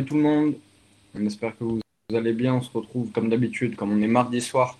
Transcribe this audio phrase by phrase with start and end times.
[0.00, 0.54] salut tout le monde.
[1.14, 1.80] On espère que vous
[2.14, 2.54] allez bien.
[2.54, 4.78] On se retrouve comme d'habitude, comme on est mardi soir,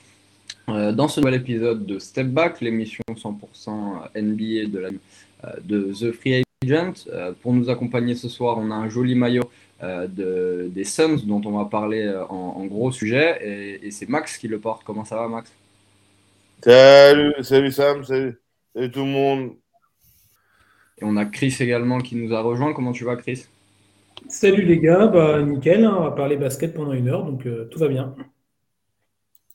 [0.70, 4.88] euh, dans ce nouvel épisode de Step Back, l'émission 100% NBA de, la,
[5.44, 7.06] euh, de The Free Agent.
[7.12, 9.50] Euh, pour nous accompagner ce soir, on a un joli maillot
[9.82, 13.38] de, des Suns dont on va parler en, gros sujet.
[13.42, 14.84] Et, et c'est Max qui le porte.
[14.84, 15.52] Comment ça va, Max?
[16.64, 18.38] Salut, salut Sam, salut,
[18.74, 19.50] salut tout le monde.
[20.98, 22.72] Et on a Chris également qui nous a rejoint.
[22.72, 23.46] Comment tu vas, Chris?
[24.28, 27.64] Salut les gars, bah nickel, hein, on va parler basket pendant une heure, donc euh,
[27.70, 28.14] tout va bien.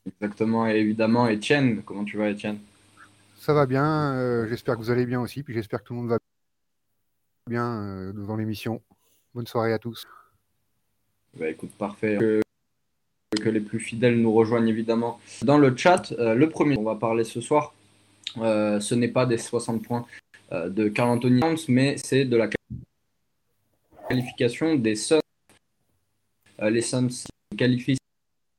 [0.05, 2.59] Exactement, et évidemment, Etienne, comment tu vas, Etienne
[3.37, 5.99] Ça va bien, euh, j'espère que vous allez bien aussi, puis j'espère que tout le
[5.99, 6.17] monde va
[7.49, 8.81] bien euh, devant l'émission.
[9.33, 10.05] Bonne soirée à tous.
[11.37, 12.17] Bah écoute, parfait.
[12.19, 12.41] Que,
[13.41, 16.11] que, les plus fidèles nous rejoignent évidemment dans le chat.
[16.17, 17.73] le premier, on va parler ce soir,
[18.35, 20.05] ce n'est pas des 60 points
[20.51, 22.47] de Carl Anthony Towns, mais c'est de la
[24.07, 25.19] qualification des Suns.
[26.61, 27.25] Euh, les Suns
[27.57, 27.97] qualifient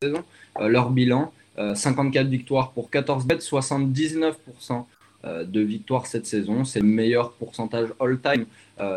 [0.01, 0.25] cette saison.
[0.61, 4.85] Euh, leur bilan 54 euh, victoires pour 14 bêtes, 79%
[5.25, 6.65] de victoires cette saison.
[6.65, 8.45] C'est le meilleur pourcentage all-time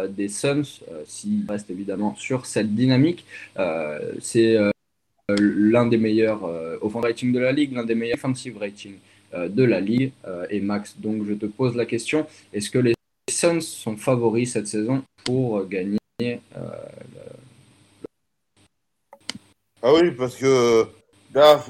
[0.10, 3.26] des Suns, s'ils restent évidemment sur cette dynamique.
[4.20, 4.58] c'est
[5.30, 6.44] l'un des meilleurs
[6.84, 8.98] offensive rating de la ligue, l'un des meilleurs offensive rating
[9.34, 10.12] de la ligue.
[10.52, 12.94] et Max, donc je te pose la question, est-ce que les
[13.32, 16.36] Suns sont favoris cette saison pour gagner euh,
[19.82, 20.88] ah oui, parce que
[21.34, 21.64] là,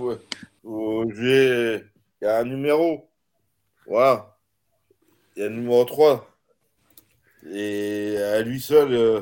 [0.64, 1.83] il
[2.22, 3.08] y a un numéro.
[3.86, 4.38] Voilà.
[5.36, 6.28] Il y a le numéro 3.
[7.52, 9.22] Et à lui seul, euh,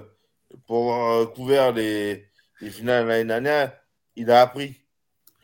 [0.66, 2.25] pour avoir couvert les,
[2.62, 3.78] finales l'année dernière,
[4.16, 4.81] il a appris.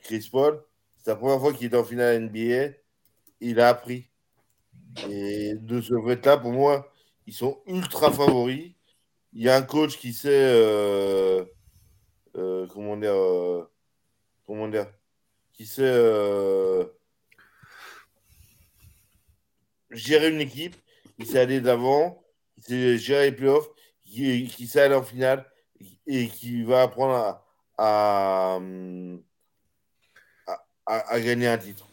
[0.03, 0.63] Chris Paul,
[0.97, 2.75] c'est la première fois qu'il est en finale NBA.
[3.41, 4.07] Il a appris.
[5.09, 6.91] Et de ce fait-là, pour moi,
[7.27, 8.73] ils sont ultra favoris
[9.35, 11.43] il y a un coach qui sait euh,
[12.35, 13.69] euh, comment dire euh,
[14.45, 14.87] comment dire
[15.53, 15.93] qui sait
[19.91, 20.75] gérer une équipe,
[21.19, 22.23] qui sait aller d'avant,
[22.55, 23.69] qui sait gérer les playoffs,
[24.03, 25.45] qui, sait aller en finale
[26.07, 27.39] et qui va apprendre
[27.77, 28.59] à,
[30.87, 31.87] à, gagner un titre.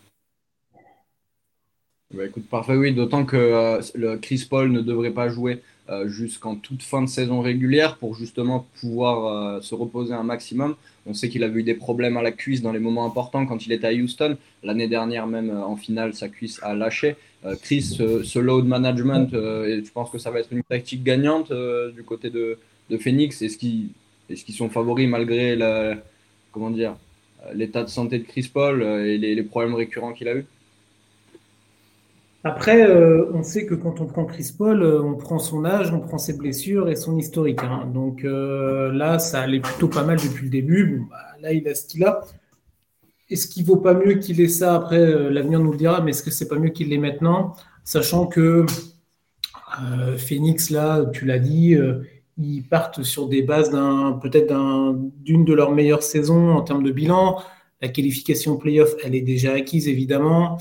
[2.12, 5.62] Bah écoute, parfait, oui, d'autant que le Chris Paul ne devrait pas jouer
[6.06, 10.76] jusqu'en toute fin de saison régulière pour justement pouvoir euh, se reposer un maximum.
[11.06, 13.66] On sait qu'il a eu des problèmes à la cuisse dans les moments importants quand
[13.66, 14.36] il était à Houston.
[14.62, 17.16] L'année dernière, même euh, en finale, sa cuisse a lâché.
[17.62, 22.02] Chris, ce, load management, et je pense que ça va être une tactique gagnante du
[22.02, 22.58] côté de,
[22.98, 23.40] Phoenix.
[23.40, 23.88] Est-ce qu'ils
[24.28, 25.96] est sont favoris malgré la,
[26.52, 26.96] comment dire,
[27.54, 30.44] l'état de santé de Chris Paul et les problèmes récurrents qu'il a eu?
[32.42, 35.92] Après, euh, on sait que quand on prend Chris Paul, euh, on prend son âge,
[35.92, 37.62] on prend ses blessures et son historique.
[37.62, 37.90] Hein.
[37.92, 41.06] Donc euh, là, ça allait plutôt pas mal depuis le début.
[41.10, 42.22] Bah, là, il a ce qu'il a.
[43.28, 46.22] Est-ce qu'il vaut pas mieux qu'il ait ça Après, l'avenir nous le dira, mais est-ce
[46.22, 48.66] que c'est pas mieux qu'il l'ait maintenant Sachant que
[50.16, 51.76] Phoenix, là, tu l'as dit,
[52.38, 54.52] ils partent sur des bases d'un peut-être
[55.22, 57.40] d'une de leurs meilleures saisons en termes de bilan.
[57.80, 60.58] La qualification playoff, elle est déjà acquise, évidemment.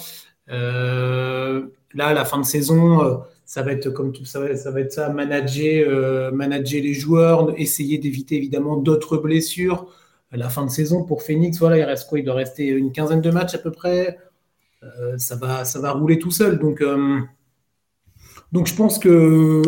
[0.51, 4.81] Euh, là, la fin de saison, euh, ça va être comme tout ça, ça va
[4.81, 9.87] être ça, manager, euh, manager les joueurs, essayer d'éviter évidemment d'autres blessures.
[10.31, 12.19] La fin de saison pour Phoenix, voilà, il reste quoi?
[12.19, 14.19] Il doit rester une quinzaine de matchs à peu près.
[15.17, 16.59] ça va, ça va rouler tout seul.
[16.59, 16.83] Donc,
[18.51, 19.63] donc je pense que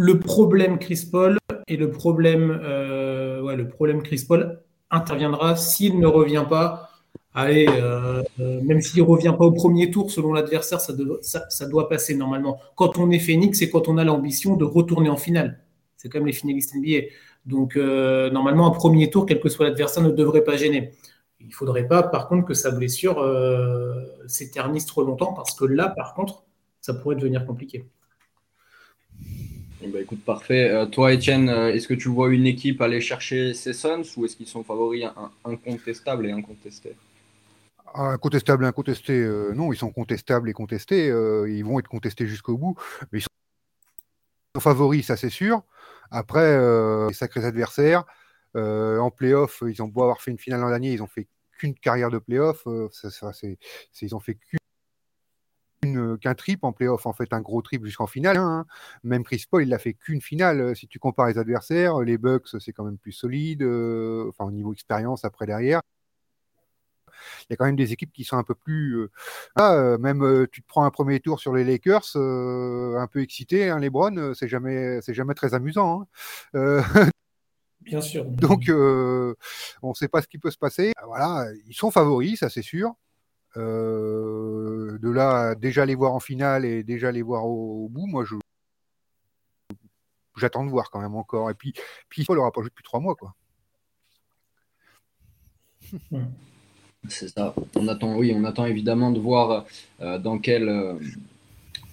[0.00, 6.06] le problème Chris Paul et le problème, ouais, le problème Chris Paul interviendra s'il ne
[6.06, 6.90] revient pas
[7.34, 10.92] allez, euh, euh, même s'il ne revient pas au premier tour selon l'adversaire, ça,
[11.66, 12.58] doit passer normalement.
[12.76, 15.60] Quand on est Phoenix, c'est quand on a l'ambition de retourner en finale.
[15.96, 17.08] C'est comme les finalistes NBA.
[17.46, 20.92] Donc, euh, normalement, un premier tour, quel que soit l'adversaire, ne devrait pas gêner.
[21.40, 23.22] Il ne faudrait pas, par contre, que sa blessure
[24.26, 26.44] s'éternise trop longtemps, parce que là, par contre,
[26.80, 27.84] ça pourrait devenir compliqué.
[29.86, 30.86] Bah, écoute, parfait.
[30.90, 34.46] toi, Étienne, est-ce que tu vois une équipe aller chercher ces Suns ou est-ce qu'ils
[34.46, 35.06] sont favoris
[35.44, 36.96] incontestables et incontestés?
[37.96, 41.08] Ah, incontestable, incontesté, euh, non, ils sont contestables et contestés.
[41.10, 42.76] Euh, ils vont être contestés jusqu'au bout.
[43.12, 45.62] Mais ils sont favoris, ça c'est sûr.
[46.10, 48.04] Après, euh, les sacrés adversaires.
[48.54, 51.28] en playoff, ils ont beau avoir fait une finale l'an dernier, ils ont fait
[51.58, 52.66] qu'une carrière de playoff.
[52.90, 53.30] Ça,
[54.02, 54.38] ils ont fait
[56.20, 58.36] qu'un trip en playoff, en fait, un gros trip jusqu'en finale.
[58.36, 58.66] Hein.
[59.02, 60.74] Même Chris Paul, il n'a fait qu'une finale.
[60.76, 64.72] Si tu compares les adversaires, les Bucks, c'est quand même plus solide, enfin, au niveau
[64.72, 65.80] expérience après derrière
[67.42, 68.96] il y a quand même des équipes qui sont un peu plus.
[68.96, 69.10] Euh,
[69.56, 73.22] ah, euh, même euh, tu te prends un premier tour sur les Lakers, un peu
[73.22, 76.06] excité, hein, les Browns, c'est jamais, c'est jamais très amusant.
[76.54, 76.82] Hein.
[77.80, 78.24] Bien sûr.
[78.24, 80.92] Donc, on ne sait pas ce qui peut se passer.
[81.06, 82.94] Voilà, ils sont favoris, ça c'est sûr.
[83.56, 88.34] De là, déjà les voir en finale et déjà les voir au, bout, moi je
[90.36, 91.50] j'attends de voir quand même encore.
[91.50, 91.72] Et puis,
[92.08, 93.34] puis Paul n'aura pas joué depuis trois mois, quoi.
[97.08, 97.54] C'est ça.
[97.74, 99.66] On attend, oui, on attend évidemment de voir
[100.00, 100.94] euh, dans, quelle, euh,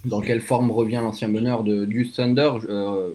[0.04, 3.10] dans quelle forme revient l'ancien bonheur de Gus Thunder, euh,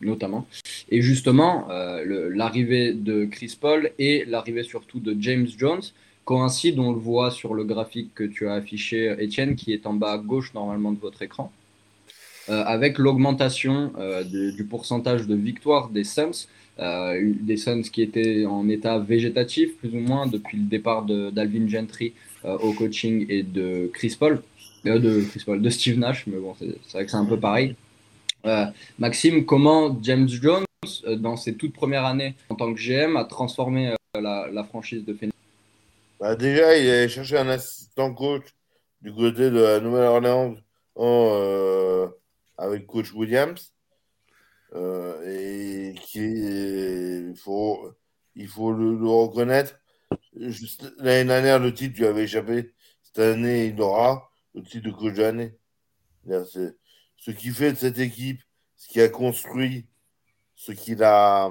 [0.00, 0.46] notamment.
[0.88, 5.82] Et justement, l'arrivée de Chris Paul et l'arrivée surtout de James Jones
[6.28, 9.94] coïncident, on le voit sur le graphique que tu as affiché, Étienne, qui est en
[9.94, 11.50] bas à gauche normalement de votre écran.
[12.48, 13.92] avec l'augmentation
[14.56, 16.46] du pourcentage de victoire des Suns,
[16.80, 21.66] euh, des Suns qui étaient en état végétatif, plus ou moins, depuis le départ d'Alvin
[21.66, 22.12] Gentry
[22.44, 24.42] euh, au coaching et de Chris Paul,
[24.86, 27.38] euh, de Chris Paul, de Steve Nash, mais bon, c'est vrai que c'est un peu
[27.38, 27.74] pareil.
[28.98, 30.64] Maxime, comment James Jones,
[31.18, 35.37] dans ses toutes premières années en tant que GM, a transformé la, franchise de Phoenix?
[36.18, 38.54] Bah Déjà, il a cherché un assistant coach
[39.00, 40.54] du côté de la Nouvelle-Orléans
[42.56, 43.72] avec coach Williams.
[44.74, 47.90] Euh, et qui il faut,
[48.34, 49.78] il faut le, reconnaître.
[50.34, 52.74] L'année dernière, le titre lui avait échappé.
[53.02, 55.58] Cette année, il aura le titre de coach de l'année.
[56.26, 58.42] Ce qui fait de cette équipe,
[58.76, 59.88] ce qui a construit,
[60.54, 61.50] ce qu'il a,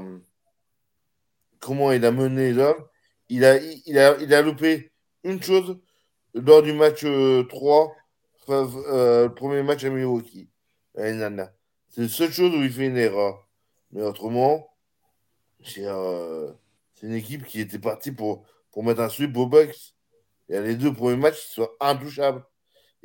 [1.59, 2.85] comment il a mené l'homme,
[3.29, 4.91] il a, il, a, il a loupé
[5.24, 5.77] une chose
[6.33, 7.95] lors du match 3,
[8.50, 10.50] euh, euh, le premier match à Milwaukee,
[10.95, 11.51] dernière.
[11.89, 13.47] C'est la seule chose où il fait une erreur.
[13.91, 14.69] Mais autrement,
[15.77, 16.51] euh,
[16.94, 19.95] c'est une équipe qui était partie pour, pour mettre un sweep au Bucks.
[20.50, 22.44] Et les deux premiers matchs, ils sont intouchables.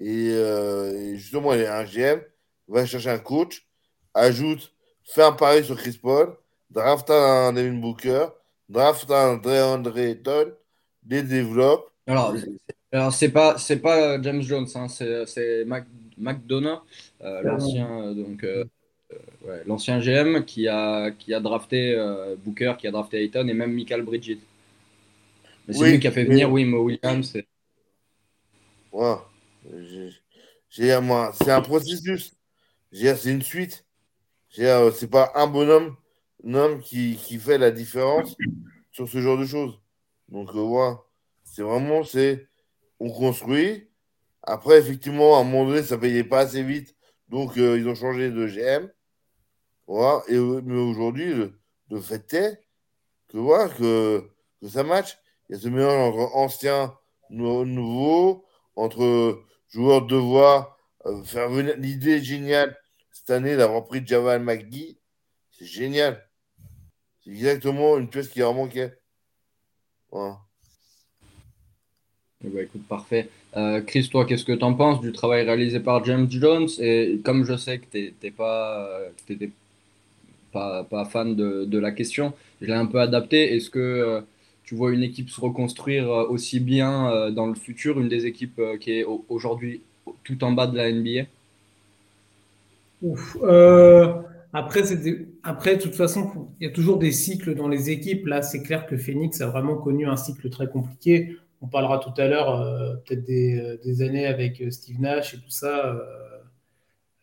[0.01, 2.21] Euh, et, justement, il y a un GM,
[2.69, 3.67] va chercher un coach,
[4.15, 4.75] ajoute,
[5.05, 6.37] fait un pari sur Chris Paul,
[6.71, 8.27] draft un Devin Booker,
[8.69, 10.53] draft un DeAndre Ayton,
[11.09, 11.91] les développe.
[12.07, 12.35] Alors,
[12.91, 15.65] alors c'est pas c'est pas James Jones, hein, c'est
[16.19, 16.83] McDonough,
[17.23, 18.65] euh, l'ancien donc euh,
[19.67, 23.73] l'ancien GM qui a, qui a drafté euh, Booker, qui a drafté Ayton et même
[23.73, 24.39] Michael Bridges.
[25.67, 27.37] Mais c'est lui qui a fait venir Wim Williams.
[30.71, 32.35] c'est un processus.
[32.93, 33.85] C'est une suite.
[34.59, 35.97] Euh, c'est pas un bonhomme,
[36.45, 38.37] homme qui, qui, fait la différence
[38.91, 39.81] sur ce genre de choses.
[40.29, 40.99] Donc, voilà.
[41.45, 42.49] C'est vraiment, c'est,
[43.01, 43.89] on construit.
[44.43, 46.97] Après, effectivement, à un moment donné, ça payait pas assez vite.
[47.29, 48.91] Donc, ils ont changé de GM.
[50.29, 51.35] Et, mais aujourd'hui,
[51.91, 52.65] le, fait est
[53.29, 54.25] que, voilà, que,
[54.61, 55.19] que ça match.
[55.49, 56.97] Il y a ce mélange entre anciens,
[57.31, 58.45] nouveaux,
[58.77, 62.79] entre joueurs de voix, euh, faire venir l'idée géniale
[63.11, 64.99] cette année d'avoir pris Javal McGee.
[65.51, 66.27] C'est génial.
[67.25, 68.93] C'est exactement une pièce qui leur manquait.
[70.11, 70.39] Voilà.
[72.45, 73.29] Eh ben, écoute, parfait.
[73.57, 76.69] Euh, Chris, toi, qu'est-ce que tu en penses du travail réalisé par James Jones?
[76.81, 78.99] Et comme je sais que tu n'étais pas,
[80.53, 82.33] pas, pas fan de, de, la question.
[82.61, 83.55] Je l'ai un peu adapté.
[83.55, 84.21] Est-ce que euh,
[84.65, 88.61] tu vois une équipe se reconstruire euh, aussi bien dans le futur, une des équipes
[88.81, 89.83] qui est aujourd'hui
[90.25, 91.27] tout en bas de la NBA
[93.03, 93.37] Ouf,
[94.53, 94.83] après,
[95.43, 98.27] après, de toute façon, il y a toujours des cycles dans les équipes.
[98.27, 101.37] Là, c'est clair que Phoenix a vraiment connu un cycle très compliqué.
[101.61, 105.97] On parlera tout à l'heure peut-être des, des, années avec Steve Nash et tout ça.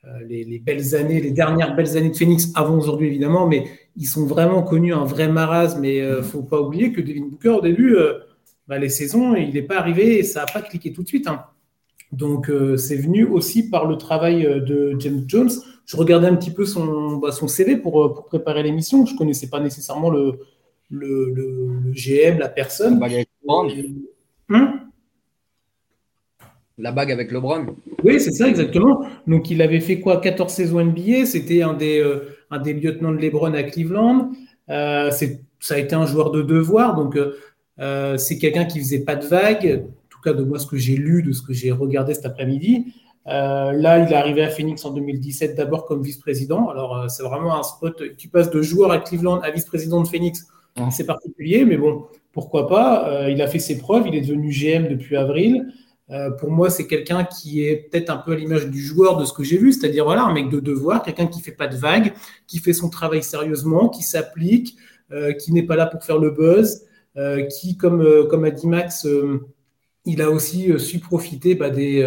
[0.06, 3.66] Euh, les, belles années, les dernières belles années de Phoenix avant aujourd'hui évidemment, mais
[3.98, 5.82] ils sont vraiment connus un vrai marasme.
[5.82, 8.20] Mais ne euh, faut pas oublier que Devin Booker au début, euh,
[8.68, 11.28] bah, les saisons, il n'est pas arrivé et ça n'a pas cliqué tout de suite.
[11.28, 11.44] Hein.
[12.12, 15.52] Donc c'est venu aussi par le travail de James Jones.
[15.90, 19.08] Je regardais un petit peu son, bah, son CV pour, pour préparer l'émission.
[19.08, 20.40] Je ne connaissais pas nécessairement le,
[20.92, 23.00] le, GM, la personne.
[26.78, 27.76] La bague avec LeBron.
[28.04, 29.04] Oui, c'est ça, exactement.
[29.26, 30.22] Donc, il avait fait quoi?
[30.22, 31.26] 14 saisons NBA.
[31.26, 34.32] C'était un, des, euh, un des lieutenants de LeBron à Cleveland.
[34.70, 36.96] Euh, ça a été un joueur de devoir.
[36.98, 37.18] Donc,
[37.80, 39.86] euh, c'est quelqu'un qui faisait pas de vagues.
[39.88, 42.28] En tout cas, de moi, ce que j'ai lu, de ce que j'ai regardé cet
[42.28, 42.94] après-midi.
[43.26, 46.70] Là, il est arrivé à Phoenix en 2017, d'abord comme vice-président.
[46.70, 50.48] Alors, c'est vraiment un spot qui passe de joueur à Cleveland à vice-président de Phoenix.
[50.92, 53.28] C'est particulier, mais bon, pourquoi pas?
[53.30, 54.08] il a fait ses preuves.
[54.08, 55.66] Il est devenu GM depuis avril.
[56.12, 59.26] Euh, pour moi, c'est quelqu'un qui est peut-être un peu à l'image du joueur de
[59.26, 61.76] ce que j'ai vu, c'est-à-dire voilà, un mec de devoir, quelqu'un qui fait pas de
[61.76, 62.14] vagues,
[62.48, 64.76] qui fait son travail sérieusement, qui s'applique,
[65.12, 66.84] euh, qui n'est pas là pour faire le buzz,
[67.18, 69.08] euh, qui, comme, comme a dit Max,
[70.06, 72.02] il a aussi su profiter bah, des,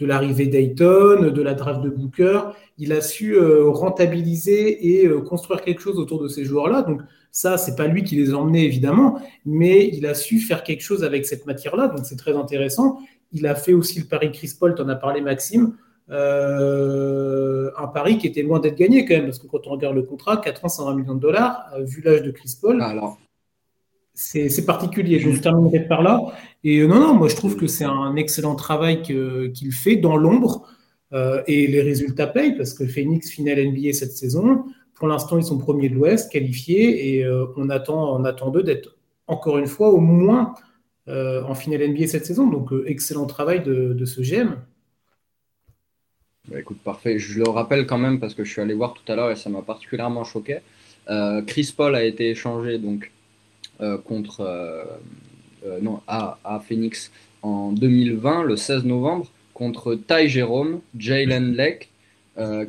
[0.00, 2.40] de l'arrivée d'Ayton, de la draft de Booker.
[2.78, 6.82] Il a su rentabiliser et construire quelque chose autour de ces joueurs-là.
[6.82, 10.62] Donc ça, c'est pas lui qui les a emmenés évidemment, mais il a su faire
[10.62, 11.88] quelque chose avec cette matière-là.
[11.88, 12.98] Donc c'est très intéressant.
[13.32, 15.74] Il a fait aussi le pari Chris Paul, en as parlé Maxime.
[16.10, 19.94] Euh, un pari qui était loin d'être gagné quand même, parce que quand on regarde
[19.94, 22.82] le contrat, 4 ans, 120 millions de dollars, euh, vu l'âge de Chris Paul.
[24.20, 25.18] C'est particulier.
[25.18, 26.20] Je terminerai par là.
[26.64, 30.16] Et euh, non, non, moi je trouve que c'est un excellent travail qu'il fait dans
[30.16, 30.68] l'ombre.
[31.46, 34.64] et les résultats payent, parce que Phoenix finale NBA cette saison.
[34.94, 38.96] Pour l'instant, ils sont premiers de l'Ouest, qualifiés, et on attend, on attend d'eux d'être
[39.26, 40.54] encore une fois au moins
[41.08, 42.46] en finale NBA cette saison.
[42.46, 44.56] Donc, excellent travail de, ce GM.
[46.48, 47.18] Bah, écoute, parfait.
[47.18, 49.36] Je le rappelle quand même parce que je suis allé voir tout à l'heure et
[49.36, 50.58] ça m'a particulièrement choqué.
[51.08, 53.19] Euh, Chris Paul a été échangé donc euh,
[54.04, 57.10] contre euh, non à, à, Phoenix
[57.42, 61.88] en 2020, le 16 novembre, contre Ty Jerome, Jalen Leck,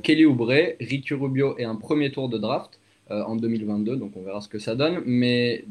[0.04, 0.52] Kelly Oubre,
[0.82, 2.78] Ricky Rubio et un premier tour de draft
[3.10, 3.96] en 2022.
[3.96, 5.02] Donc on verra ce que ça donne.
[5.06, 5.64] Mais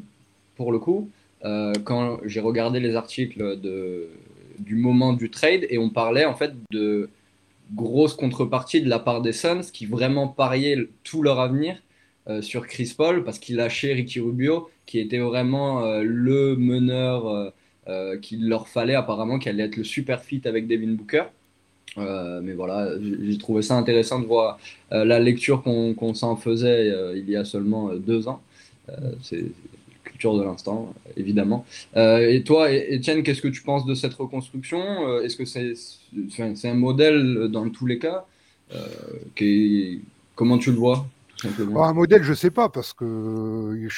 [0.56, 1.10] pour le coup,
[1.42, 4.08] quand j'ai regardé les articles de,
[4.58, 7.10] du moment du trade et on parlait en fait de
[7.74, 11.76] grosse contrepartie de la part des Suns qui vraiment pariaient tout leur avenir
[12.30, 17.52] euh, sur Chris Paul parce qu'il lâchait Ricky Rubio qui était vraiment euh, le meneur
[17.88, 21.24] euh, qu'il leur fallait apparemment qui allait être le super fit avec Devin Booker.
[21.96, 24.60] mais voilà, j'ai trouvé ça intéressant de voir
[24.90, 28.42] la lecture qu'on s'en faisait il y a seulement deux ans.
[29.22, 29.44] C'est
[30.22, 31.64] de l'instant, évidemment.
[31.96, 35.18] Et toi, Étienne, qu'est-ce que tu penses de cette reconstruction?
[35.22, 38.24] Est-ce que c'est un modèle dans tous les cas?
[39.34, 40.02] Qui
[40.36, 41.06] Comment tu le vois?
[41.40, 43.88] Simplement Un modèle, je sais pas, parce que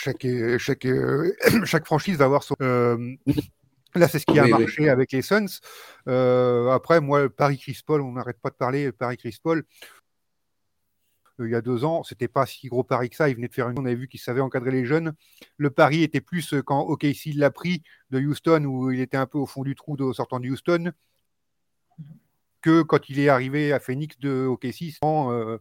[0.00, 0.26] chaque,
[0.58, 0.86] chaque,
[1.64, 2.54] chaque franchise va avoir son.
[3.96, 5.60] Là, c'est ce qui a marché avec les Suns.
[6.06, 9.64] après, moi, Paris Chris Paul, on n'arrête pas de parler Paris Chris Paul.
[11.40, 13.28] Euh, il y a deux ans, c'était pas si gros pari que ça.
[13.28, 13.78] Il venait de faire une.
[13.78, 15.14] On avait vu qu'il savait encadrer les jeunes.
[15.56, 19.26] Le pari était plus euh, quand OKC l'a pris de Houston, où il était un
[19.26, 20.92] peu au fond du trou de, sortant de Houston,
[22.64, 24.98] que quand il est arrivé à Phoenix de OKC.
[25.04, 25.58] Euh,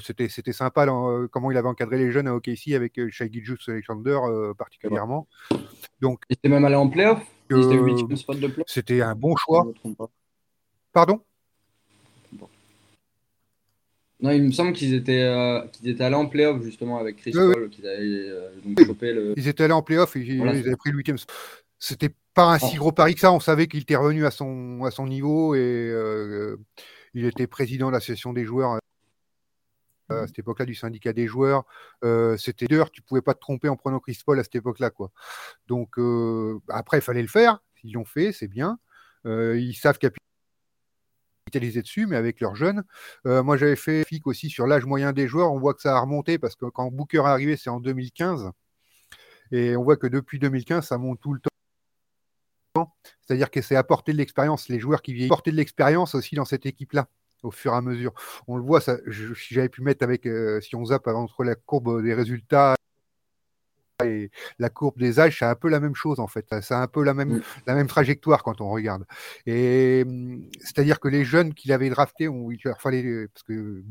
[0.00, 0.86] c'était, c'était sympa
[1.30, 4.18] comment il avait encadré les jeunes à OKC avec Shai Gilgeous Alexander
[4.58, 5.26] particulièrement.
[6.00, 7.22] Donc, il était même allé en playoff?
[8.66, 9.66] C'était un bon choix.
[10.92, 11.22] Pardon?
[14.20, 17.32] Non, il me semble qu'ils étaient, euh, qu'ils étaient allés en playoff justement avec Chris
[17.32, 19.34] Paul, qu'ils avaient euh, donc chopé le.
[19.36, 21.18] Ils étaient allés en playoff et ils avaient pris le huitième.
[21.78, 23.32] C'était pas un si gros pari que ça.
[23.32, 26.56] On savait qu'il était revenu à son, à son niveau et euh,
[27.14, 28.78] il était président de l'association des joueurs
[30.08, 31.64] à cette époque-là du syndicat des joueurs.
[32.38, 35.10] C'était dur, tu pouvais pas te tromper en prenant Chris Paul à cette époque-là, quoi.
[35.66, 35.98] Donc
[36.68, 37.60] après, il fallait le faire.
[37.82, 38.78] Ils l'ont fait, c'est bien.
[39.24, 39.98] ils savent
[41.46, 42.84] capitaliser dessus, mais avec leurs jeunes.
[43.26, 45.52] Euh, moi, j'avais fait FIC aussi sur l'âge moyen des joueurs.
[45.52, 48.50] On voit que ça a remonté parce que quand Booker est arrivé, c'est en 2015.
[49.52, 51.55] Et on voit que depuis 2015, ça monte tout le temps.
[53.26, 54.68] C'est-à-dire que c'est apporter de l'expérience.
[54.68, 57.08] Les joueurs qui viennent apporter de l'expérience aussi dans cette équipe-là
[57.42, 58.12] au fur et à mesure.
[58.46, 61.54] On le voit, ça, si j'avais pu mettre avec, euh, si on zappe entre la
[61.54, 62.74] courbe des résultats
[64.04, 66.46] et la courbe des âges, c'est un peu la même chose en fait.
[66.60, 67.42] C'est un peu la même, mm.
[67.66, 69.04] la même trajectoire quand on regarde.
[69.46, 70.04] Et
[70.60, 73.82] c'est-à-dire que les jeunes qu'il avait draftés, il leur fallait parce que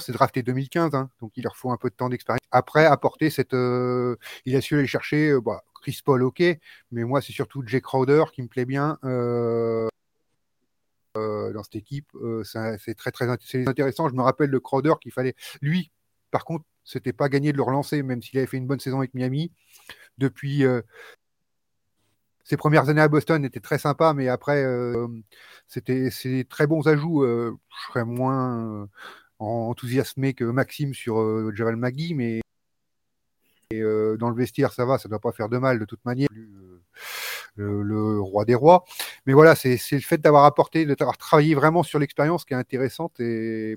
[0.00, 2.40] S'est drafté 2015, hein, donc il leur faut un peu de temps d'expérience.
[2.50, 6.42] Après, apporter cette, euh, il a su aller chercher euh, bah, Chris Paul, ok,
[6.92, 8.98] mais moi c'est surtout Jake Crowder qui me plaît bien.
[9.04, 9.88] Euh,
[11.16, 12.12] dans cette équipe,
[12.44, 14.08] c'est très très intéressant.
[14.08, 15.90] Je me rappelle de Crowder qu'il fallait, lui,
[16.30, 18.98] par contre, c'était pas gagné de le relancer, même s'il avait fait une bonne saison
[18.98, 19.50] avec Miami.
[20.18, 20.64] Depuis
[22.44, 24.64] ses premières années à Boston étaient très sympas, mais après,
[25.66, 27.24] c'était c'est très bons ajouts.
[27.24, 28.88] Je serais moins
[29.38, 32.40] enthousiasmé que Maxime sur Javal Magui, mais
[33.70, 36.28] dans le vestiaire, ça va, ça ne doit pas faire de mal de toute manière.
[37.56, 38.84] Le, le, roi des rois.
[39.26, 43.18] Mais voilà, c'est le fait d'avoir apporté, d'avoir travaillé vraiment sur l'expérience qui est intéressante
[43.18, 43.76] et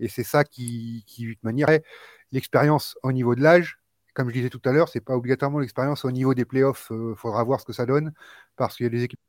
[0.00, 1.84] et c'est ça qui, qui manierait
[2.32, 3.78] l'expérience au niveau de l'âge.
[4.14, 6.88] Comme je disais tout à l'heure, c'est pas obligatoirement l'expérience au niveau des playoffs.
[6.90, 8.12] Il euh, faudra voir ce que ça donne
[8.56, 9.20] parce qu'il y a des équipes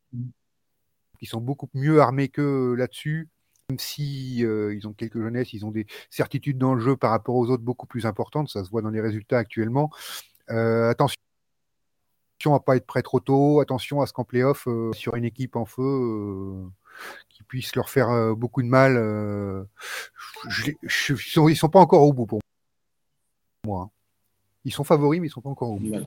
[1.20, 3.30] qui sont beaucoup mieux armées que là-dessus.
[3.72, 7.12] Même si euh, ils ont quelques jeunesses, ils ont des certitudes dans le jeu par
[7.12, 8.50] rapport aux autres beaucoup plus importantes.
[8.50, 9.90] Ça se voit dans les résultats actuellement.
[10.50, 11.16] Euh, attention
[12.54, 13.62] à pas être prêt trop tôt.
[13.62, 16.70] Attention à ce qu'en playoff, sur une équipe en feu,
[17.30, 18.98] qui puisse leur faire euh, beaucoup de mal.
[18.98, 19.64] Euh,
[20.68, 22.40] ils, sont, sont pas encore au bout pour
[23.66, 23.90] moi.
[24.66, 26.04] Ils sont favoris, mais ils sont pas encore au bout.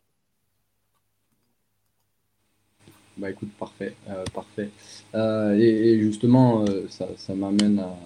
[3.16, 4.70] Bah écoute, parfait, euh, parfait.
[5.14, 7.96] Euh, et, justement, euh, ça, m'amène à,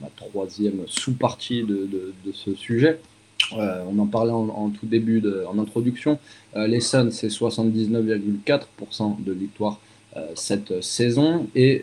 [0.00, 2.98] ma troisième sous-partie de, ce sujet.
[3.52, 6.18] on en parlait en, tout début, de, en introduction.
[6.56, 9.80] les Suns, c'est 79,4% de victoire
[10.34, 11.82] cette saison et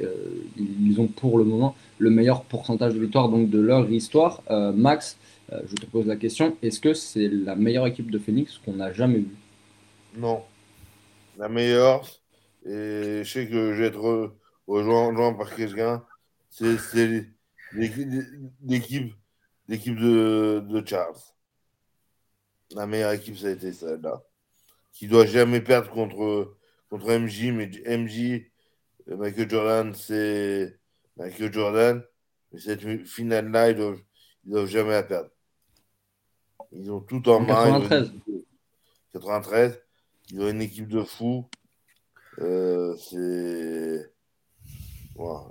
[0.57, 4.41] ils ont pour le moment le meilleur pourcentage de victoire donc de leur histoire.
[4.75, 5.17] Max,
[5.51, 8.91] je te pose la question, est-ce que c'est la meilleure équipe de Phoenix qu'on a
[8.91, 9.37] jamais vue?
[10.17, 10.41] Non
[11.41, 12.07] la meilleure,
[12.65, 14.35] et je sais que je vais être
[14.67, 16.05] rejoint, par quelqu'un,
[16.51, 16.77] c'est
[17.73, 19.15] l'équipe
[19.67, 21.17] de, de Charles.
[22.75, 24.21] La meilleure équipe, ça a été celle-là.
[24.93, 26.55] Qui doit jamais perdre contre,
[26.91, 28.45] contre MJ, mais MJ,
[29.07, 30.79] Michael Jordan, c'est
[31.17, 32.03] Michael Jordan.
[32.51, 34.03] Mais cette finale-là, ils doivent,
[34.43, 35.31] doivent jamais la perdre.
[36.71, 37.81] Ils ont tout en main.
[37.81, 38.11] 93.
[39.13, 39.81] 93.
[40.31, 41.49] Ils ont une équipe de fous.
[42.39, 44.11] Euh, c'est.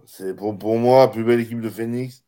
[0.07, 2.25] c'est pour, pour, moi la plus belle équipe de Phoenix.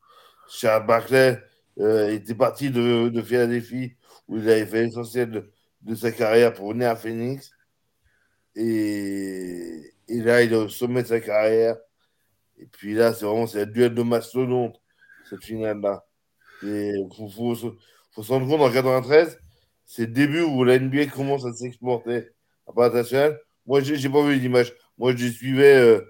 [0.48, 1.42] Charles Barclay
[1.78, 3.96] euh, était parti de, de Philadelphie
[4.28, 5.48] où il avait fait l'essentiel
[5.80, 7.50] de, sa carrière pour venir à Phoenix.
[8.54, 11.76] Et, et, là, il est au sommet de sa carrière.
[12.58, 14.78] Et puis là, c'est vraiment c'est un duel de mastodonte,
[15.28, 16.04] cette finale-là.
[16.62, 17.54] Il faut, faut,
[18.12, 19.40] faut, se rendre compte en 93,
[19.84, 22.28] c'est le début où la NBA commence à s'exporter
[22.66, 23.32] à
[23.66, 24.72] Moi, j'ai pas vu l'image.
[24.98, 26.00] Moi, je suivais euh,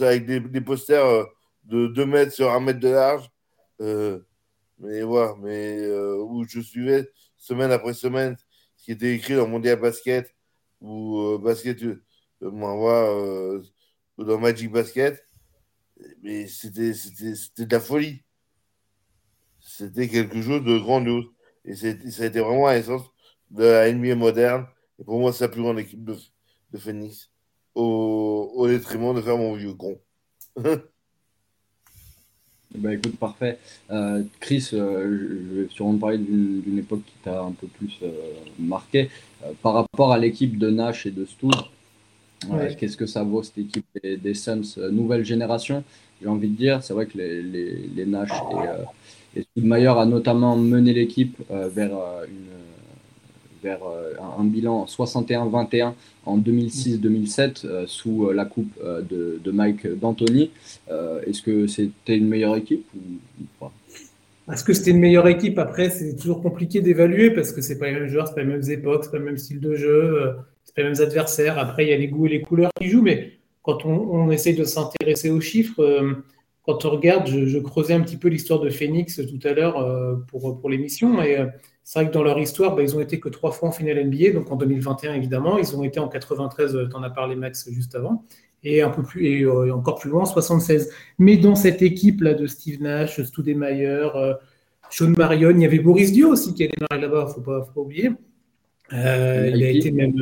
[0.00, 1.24] avec des, des posters euh,
[1.64, 3.28] de 2 mètres sur 1 mètre de large.
[3.80, 4.20] Euh,
[4.78, 8.36] mais voilà, mais euh, où je suivais semaine après semaine
[8.76, 10.34] ce qui était écrit dans Mondial Basket
[10.80, 11.78] ou Basket,
[12.42, 13.62] moi,
[14.18, 15.26] dans Magic Basket.
[16.22, 18.22] Mais c'était de la folie.
[19.60, 21.24] C'était quelque chose de grandiose.
[21.64, 23.10] Et ça a été vraiment l'essence
[23.50, 24.66] de la NBA moderne.
[24.98, 26.16] Et pour moi, c'est la plus grande équipe de,
[26.72, 27.30] de Phoenix,
[27.74, 29.98] au, au, détriment de faire mon vieux con.
[32.74, 33.58] bah écoute, parfait.
[33.90, 38.12] Euh, Chris, euh, je vais sûrement parler d'une époque qui t'a un peu plus euh,
[38.58, 39.10] marqué.
[39.62, 41.48] par rapport à l'équipe de Nash et de Stu,
[42.78, 45.82] qu'est-ce que ça vaut cette équipe des, Suns nouvelle génération?
[46.22, 50.06] J'ai envie de dire, c'est vrai que les, les, les Nash et, et Stoudemire a
[50.06, 51.90] notamment mené l'équipe vers
[52.28, 52.63] une
[53.64, 55.94] vers euh, un, bilan 61-21
[56.26, 60.50] en 2006-2007 euh, sous euh, la coupe de, Mike D'Antoni.
[61.26, 63.72] Est-ce que c'était une meilleure équipe ou, pas?
[64.52, 67.86] Est-ce que c'était une meilleure équipe Après, c'est toujours compliqué d'évaluer parce que c'est pas
[67.86, 70.34] les mêmes joueurs, c'est pas les mêmes époques, c'est pas le même style de jeu,
[70.64, 71.58] c'est pas les mêmes adversaires.
[71.58, 74.30] Après, il y a les goûts et les couleurs qui jouent, mais quand on, on
[74.30, 75.82] essaye de s'intéresser aux chiffres,
[76.64, 80.58] quand on regarde, je, creusais un petit peu l'histoire de Phoenix tout à l'heure pour,
[80.58, 81.38] pour l'émission et
[81.84, 84.02] c'est vrai que dans leur histoire, bah, ils ont été que trois fois en finale
[84.06, 85.58] NBA, donc en 2021 évidemment.
[85.58, 88.24] Ils ont été en 93, tu en as parlé Max juste avant,
[88.62, 90.90] et un peu plus et euh, encore plus loin en 76.
[91.18, 94.32] Mais dans cette équipe là de Steve Nash, Studemeyer, euh,
[94.88, 97.72] Sean Marion, il y avait Boris Dio aussi qui a démarré là-bas, faut pas, faut
[97.72, 98.10] pas oublier.
[98.94, 100.14] Euh, il a été même,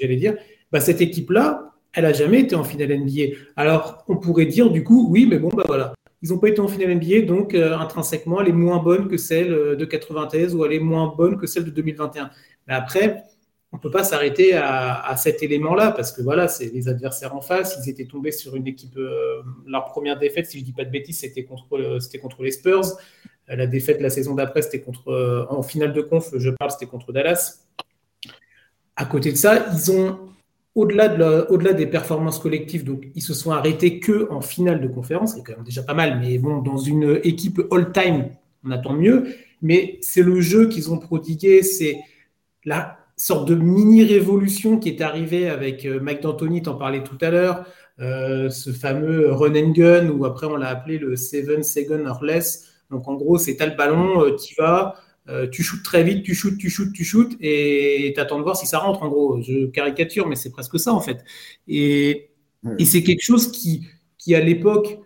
[0.00, 0.36] j'allais dire,
[0.70, 3.34] bah, cette équipe là, elle a jamais été en finale NBA.
[3.56, 6.60] Alors on pourrait dire du coup, oui, mais bon bah voilà, ils n'ont pas été
[6.60, 10.54] en finale NBA, donc euh, intrinsèquement, elle est moins bonne que celle euh, de 93
[10.54, 12.30] ou elle est moins bonne que celle de 2021.
[12.68, 13.24] Mais après,
[13.72, 17.40] on ne peut pas s'arrêter à, cet élément-là parce que voilà, c'est les adversaires en
[17.40, 17.78] face.
[17.82, 18.96] Ils étaient tombés sur une équipe.
[18.96, 22.42] Euh, leur première défaite, si je ne dis pas de bêtises, c'était contre, c'était contre
[22.42, 22.96] les Spurs.
[23.48, 25.46] la défaite la saison d'après, c'était contre.
[25.50, 27.66] en finale de conf, je parle, c'était contre Dallas.
[28.94, 30.18] À côté de ça, ils ont
[30.76, 34.86] au-delà de au-delà des performances collectives, donc ils se sont arrêtés que en finale de
[34.86, 38.28] conférence, c'est quand même déjà pas mal, mais bon, dans une équipe all-time,
[38.64, 39.24] on attend mieux.
[39.62, 41.98] Mais c'est le jeu qu'ils ont prodigué, c'est
[42.64, 47.30] la sorte de mini-révolution qui est arrivée avec euh, Mike D'Antoni, t'en parlais tout à
[47.30, 47.64] l'heure,
[48.00, 52.22] euh, ce fameux run and gun, ou après on l'a appelé le seven second or
[52.22, 52.66] less.
[52.90, 54.96] Donc en gros, c'est t'as le ballon, euh, tu vas,
[55.28, 58.44] euh, tu shootes très vite, tu shootes, tu shootes, tu shootes, et tu attends de
[58.44, 59.42] voir si ça rentre, en gros.
[59.42, 61.24] Je caricature, mais c'est presque ça, en fait.
[61.68, 62.30] Et,
[62.84, 63.86] c'est quelque chose qui,
[64.18, 64.98] qui à l'époque,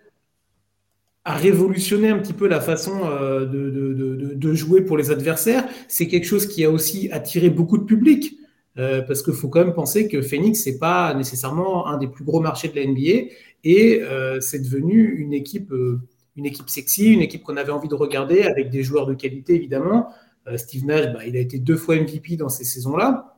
[1.25, 5.69] a révolutionné un petit peu la façon euh, de, jouer pour les adversaires.
[5.87, 8.39] C'est quelque chose qui a aussi attiré beaucoup de public,
[8.79, 12.25] euh, parce qu'il faut quand même penser que Phoenix, c'est pas nécessairement un des plus
[12.25, 13.31] gros marchés de la NBA,
[13.65, 14.03] et
[14.41, 15.71] c'est devenu une équipe
[16.37, 19.55] une équipe sexy, une équipe qu'on avait envie de regarder avec des joueurs de qualité
[19.55, 20.09] évidemment.
[20.47, 23.37] Euh, Steve Nash, bah, il a été deux fois MVP dans ces saisons-là,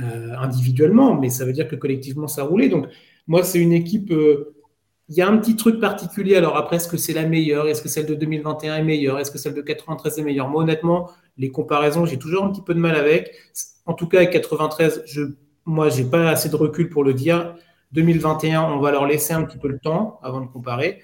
[0.00, 2.68] euh, individuellement, mais ça veut dire que collectivement ça roulait.
[2.68, 2.86] Donc
[3.26, 4.10] moi, c'est une équipe.
[4.10, 4.54] Euh,
[5.08, 6.36] il y a un petit truc particulier.
[6.36, 7.68] Alors après, est-ce que c'est la meilleure?
[7.68, 9.18] Est-ce que celle de 2021 est meilleure?
[9.18, 10.48] Est-ce que celle de 93 est meilleure?
[10.48, 13.32] Moi, honnêtement, les comparaisons, j'ai toujours un petit peu de mal avec.
[13.86, 15.22] En tout cas, avec 93, je
[15.66, 17.54] moi, j'ai pas assez de recul pour le dire.
[17.92, 21.00] 2021, on va leur laisser un petit peu le temps avant de comparer.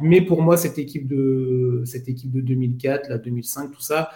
[0.00, 4.10] Mais pour moi, cette équipe de, cette équipe de 2004, la 2005, tout ça,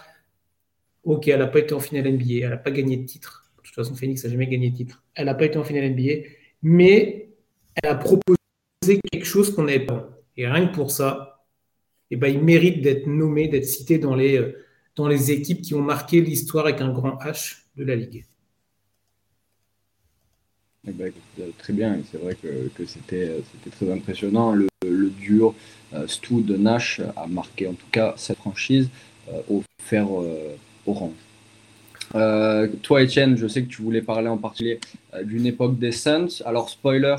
[1.03, 3.51] ok, elle n'a pas été en finale NBA, elle n'a pas gagné de titre.
[3.57, 5.03] De toute façon, Phoenix n'a jamais gagné de titre.
[5.15, 6.27] Elle n'a pas été en finale NBA,
[6.61, 7.29] mais
[7.75, 8.37] elle a proposé
[9.11, 10.09] quelque chose qu'on n'avait pas.
[10.37, 11.45] Et rien que pour ça,
[12.11, 14.53] eh ben, il mérite d'être nommé, d'être cité dans les,
[14.95, 18.25] dans les équipes qui ont marqué l'histoire avec un grand H de la Ligue.
[20.87, 23.29] Eh ben, euh, très bien, c'est vrai que, que c'était
[23.69, 24.53] très impressionnant.
[24.53, 25.53] Le, le dur
[25.93, 26.07] euh,
[26.57, 28.89] Nash a marqué en tout cas cette franchise
[29.29, 30.07] euh, au fer
[30.87, 31.13] orange.
[32.81, 34.79] toi, Etienne, je sais que tu voulais parler en particulier
[35.23, 36.41] d'une époque des Suns.
[36.45, 37.17] Alors, spoiler, euh,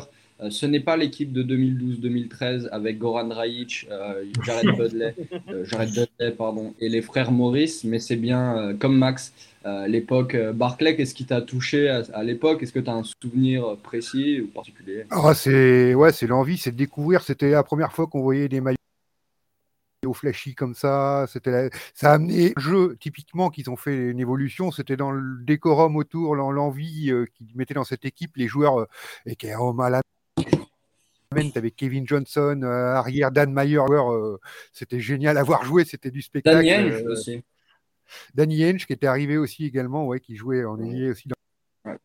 [0.51, 5.15] ce n'est pas l'équipe de 2012-2013 avec Goran Dragic, euh, Jared Dudley,
[5.49, 9.33] euh, Jared Dudley pardon, et les frères Maurice, mais c'est bien comme Max,
[9.87, 10.97] l'époque Barclay.
[10.97, 12.63] Qu'est-ce qui t'a touché à, l'époque?
[12.63, 15.05] Est-ce que tu as un souvenir précis ou particulier?
[15.11, 17.23] Ah, c'est ouais, c'est l'envie, c'est de découvrir.
[17.23, 18.77] C'était la première fois qu'on voyait des maillots
[20.05, 21.27] au flashy comme ça.
[21.29, 24.73] C'était ça a amené un jeu typiquement qu'ils ont fait une évolution.
[24.73, 28.89] C'était dans le décorum autour, l'envie qu'ils mettaient dans cette équipe, les joueurs
[29.27, 29.59] et qui à
[31.57, 34.39] avec Kevin Johnson, euh, arrière Dan Mayer, euh,
[34.73, 36.57] c'était génial à voir jouer, c'était du spectacle.
[36.57, 37.43] Danny Henge euh, aussi.
[38.35, 41.97] Danny Henge qui était arrivé aussi également, ouais, qui jouait en ailier aussi dans,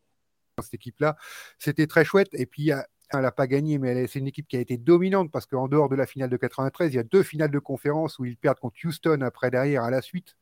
[0.62, 1.16] cette équipe-là.
[1.58, 2.30] C'était très chouette.
[2.32, 5.46] Et puis, elle n'a pas gagné, mais c'est une équipe qui a été dominante parce
[5.46, 8.24] qu'en dehors de la finale de 93, il y a deux finales de conférence où
[8.24, 10.36] ils perdent contre Houston après derrière à la suite.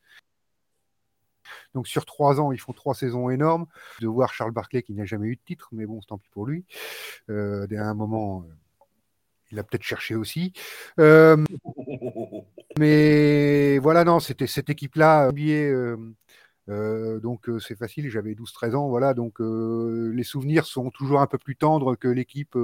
[1.75, 3.67] Donc sur trois ans, ils font trois saisons énormes.
[4.01, 6.29] De voir Charles Barclay qui n'a jamais eu de titre, mais bon, c'est tant pis
[6.31, 6.65] pour lui.
[7.31, 8.55] Euh, à un moment, euh,
[9.57, 10.53] il a peut-être cherché aussi.
[11.01, 11.37] Euh,
[12.79, 15.31] mais voilà, non, c'était cette équipe-là.
[16.69, 21.39] Euh, donc c'est facile, j'avais 12-13 ans, voilà, donc les souvenirs sont toujours un peu
[21.39, 22.59] plus tendres que l'équipe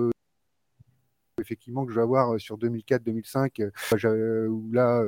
[1.40, 3.70] effectivement que je vais avoir sur 2004-2005,
[4.72, 5.04] là,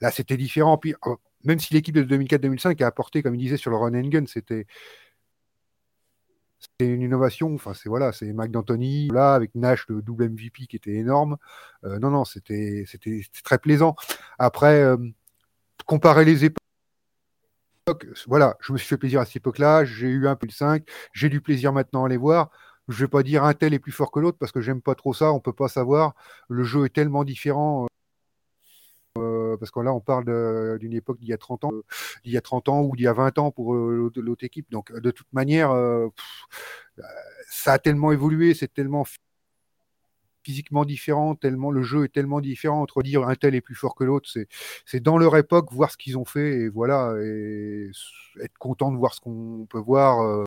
[0.00, 0.76] là c'était différent.
[0.76, 3.94] Puis oh, même si l'équipe de 2004-2005 a apporté, comme il disait sur le run
[3.94, 4.66] and gun, c'était
[6.80, 7.56] une innovation.
[7.74, 11.36] C'est voilà, c'est Mike D'Antoni avec Nash le double MVP qui était énorme.
[11.84, 12.84] Euh, non, non, c'était
[13.44, 13.96] très plaisant.
[14.38, 14.96] Après, euh,
[15.86, 16.58] comparer les époques.
[18.26, 19.84] Voilà, je me suis fait plaisir à cette époque-là.
[19.84, 20.86] J'ai eu un peu de 5.
[21.12, 22.50] J'ai du plaisir maintenant à les voir.
[22.88, 24.94] Je vais pas dire un tel est plus fort que l'autre parce que j'aime pas
[24.94, 25.32] trop ça.
[25.32, 26.14] On peut pas savoir.
[26.48, 27.86] Le jeu est tellement différent.
[29.16, 31.82] Euh, parce que là, on parle d'une époque d'il y a 30 ans, euh,
[32.24, 34.70] il y a 30 ans ou d'il y a 20 ans pour euh, l'autre équipe.
[34.70, 35.72] Donc, de toute manière,
[37.48, 39.04] ça a tellement évolué, c'est tellement
[40.42, 43.94] physiquement différent, tellement le jeu est tellement différent entre dire un tel est plus fort
[43.94, 44.28] que l'autre.
[44.84, 47.90] C'est dans leur époque voir ce qu'ils ont fait et voilà, et
[48.42, 50.44] être content de voir ce qu'on peut voir.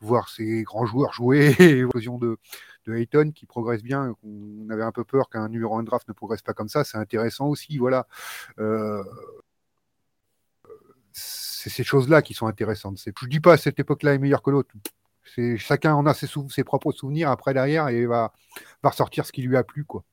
[0.00, 2.38] Voir ces grands joueurs jouer, l'occasion de,
[2.86, 4.14] de Hayton qui progresse bien.
[4.22, 6.84] On avait un peu peur qu'un numéro 1 draft ne progresse pas comme ça.
[6.84, 7.78] C'est intéressant aussi.
[7.78, 8.06] Voilà.
[8.58, 9.02] Euh,
[11.12, 12.98] c'est ces choses-là qui sont intéressantes.
[12.98, 14.70] Je ne dis pas à cette époque-là est meilleure que l'autre.
[15.56, 18.32] Chacun en a ses, propres souvenirs après derrière et va,
[18.82, 19.84] ressortir ce qui lui a plu.
[19.84, 20.04] Quoi.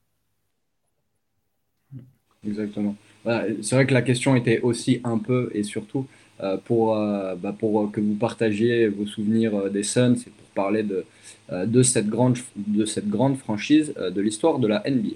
[2.45, 2.95] Exactement.
[3.25, 6.18] c'est vrai que la question était aussi un peu et surtout euh,
[6.65, 11.05] pour, euh, bah, pour que vous partagiez vos souvenirs des Suns et pour parler de,
[11.51, 15.15] euh, de, cette grande, de cette grande franchise euh, de l'histoire de la NBA.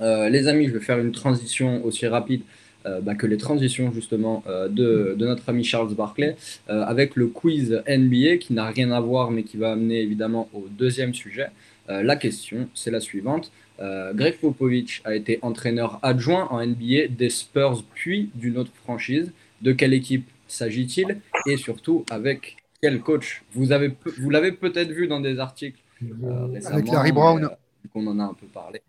[0.00, 2.42] Euh, les amis, je vais faire une transition aussi rapide
[3.02, 6.36] bah, que les transitions justement de, de, notre ami Charles Barclay
[6.68, 10.64] avec le quiz NBA qui n'a rien à voir mais qui va amener évidemment au
[10.70, 11.48] deuxième sujet.
[11.88, 13.52] la question, c'est la suivante.
[13.78, 19.32] Greg Popovich a été entraîneur adjoint en NBA des Spurs puis d'une autre franchise.
[19.60, 25.06] De quelle équipe s'agit-il Et surtout avec quel coach Vous avez, vous l'avez peut-être vu
[25.06, 26.76] dans des articles euh, récemment.
[26.76, 27.44] Avec Larry Brown.
[27.44, 27.48] Euh,
[27.94, 28.82] on en a un peu parlé.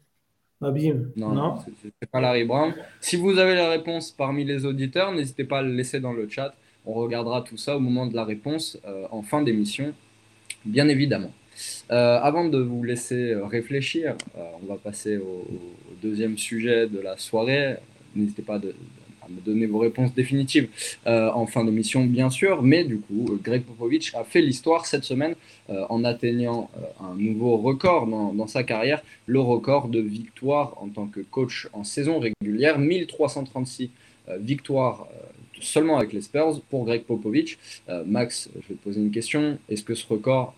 [0.62, 1.06] Abim.
[1.16, 1.58] Non, non.
[1.82, 2.74] c'est pas Larry Brown.
[3.00, 6.28] Si vous avez la réponse parmi les auditeurs, n'hésitez pas à le laisser dans le
[6.28, 6.54] chat.
[6.86, 9.94] On regardera tout ça au moment de la réponse euh, en fin d'émission,
[10.66, 11.32] bien évidemment.
[11.90, 14.16] avant de vous laisser réfléchir,
[14.62, 15.46] on va passer au,
[16.02, 17.78] deuxième sujet de la soirée.
[18.16, 18.74] N'hésitez pas de,
[19.30, 20.70] me donner vos réponses définitives
[21.08, 22.62] euh, en fin d'émission, bien sûr.
[22.62, 25.36] Mais du coup, euh, Greg Popovich a fait l'histoire cette semaine
[25.70, 31.08] euh, en atteignant un nouveau record dans, sa carrière, le record de victoires en tant
[31.08, 33.92] que coach en saison régulière, 1336
[34.40, 35.08] victoires
[35.60, 37.58] seulement avec les Spurs pour Greg Popovich.
[38.06, 39.58] Max, je vais te poser une question.
[39.68, 40.54] Est-ce que ce record,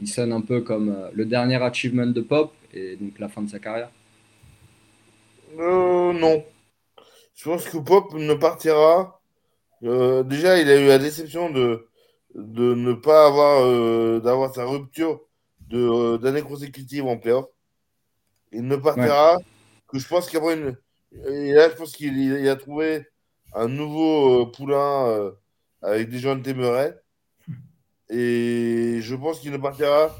[0.00, 3.50] il sonne un peu comme le dernier achievement de Pop et donc la fin de
[3.50, 3.90] sa carrière?
[5.56, 6.44] Non.
[7.34, 9.20] Je pense que Pop ne partira.
[9.84, 11.88] Euh, déjà, il a eu la déception de,
[12.34, 15.22] de ne pas avoir euh, d'avoir sa rupture
[15.68, 17.46] de d'année consécutive en playoff.
[18.52, 19.38] Il ne partira
[19.88, 20.76] que je pense qu'après une
[21.26, 23.06] et là je pense qu'il a trouvé
[23.54, 25.32] un nouveau poulain
[25.82, 26.94] avec des gens de Témeret.
[28.08, 30.14] Et je pense qu'il ne partira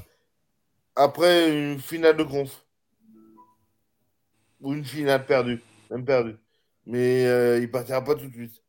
[0.95, 2.65] après une finale de conf.
[4.61, 5.61] Ou une finale perdue.
[5.91, 6.37] Même perdue.
[6.85, 8.61] Mais euh, il partira pas tout de suite.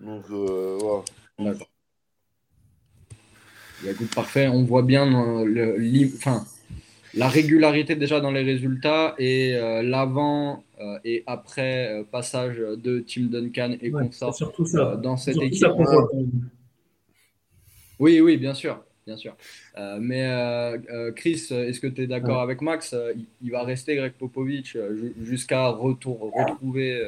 [0.00, 1.04] Donc, euh, voilà.
[1.38, 1.68] D'accord.
[3.86, 4.48] Écoute, parfait.
[4.48, 5.76] On voit bien le,
[6.16, 6.44] enfin,
[7.14, 13.22] la régularité déjà dans les résultats et euh, l'avant euh, et après passage de Tim
[13.22, 14.96] Duncan et ouais, surtout ça.
[14.96, 15.66] dans cette équipe.
[17.98, 19.36] oui, oui, bien sûr bien sûr.
[19.78, 22.94] Euh, mais euh, euh, Chris, est-ce que tu es d'accord avec Max
[23.42, 24.76] il, va rester Greg Popovich
[25.22, 27.02] jusqu'à retour, retrouver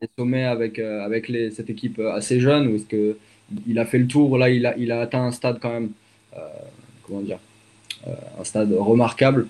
[0.00, 3.14] les sommets avec, avec les, cette équipe assez jeune ou est-ce
[3.64, 5.90] qu'il a fait le tour Là, il a, il a atteint un stade quand même,
[7.02, 7.38] comment dire,
[8.06, 9.46] un stade remarquable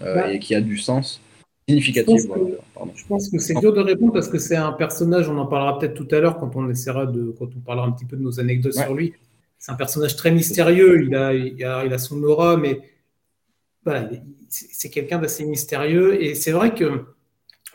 [0.00, 0.32] bah.
[0.32, 1.20] et qui a du sens.
[1.68, 2.22] Significatif.
[2.22, 5.78] Je pense, que, c'est dur de répondre parce que c'est un personnage, on en parlera
[5.78, 8.22] peut-être tout à l'heure quand on essaiera de, quand on parlera un petit peu de
[8.22, 9.14] nos anecdotes sur lui
[9.62, 11.04] c'est un personnage très mystérieux.
[11.04, 12.80] Il a, il a, son aura, mais
[14.48, 16.20] c'est quelqu'un d'assez mystérieux.
[16.20, 17.04] Et c'est vrai que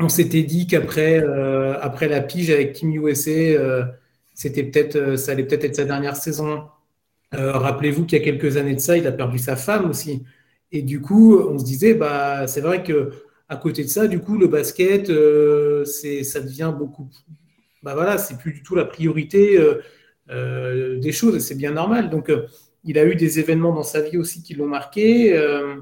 [0.01, 3.85] on s'était dit qu'après euh, après la pige avec Team USA, euh,
[4.33, 6.65] c'était peut-être, euh, ça allait peut-être être sa dernière saison.
[7.31, 10.25] Rappelez-vous qu'il y a quelques années de ça, il a perdu sa femme aussi.
[10.73, 13.11] Et du coup, on se disait, bah, c'est vrai que
[13.47, 15.09] à côté de ça, du coup, le basket,
[15.85, 17.09] c'est, ça devient beaucoup.
[17.83, 19.57] Bah voilà, c'est plus du tout la priorité.
[20.29, 22.09] Euh, des choses, et c'est bien normal.
[22.09, 22.47] Donc, euh,
[22.83, 25.75] il a eu des événements dans sa vie aussi qui l'ont marqué, euh,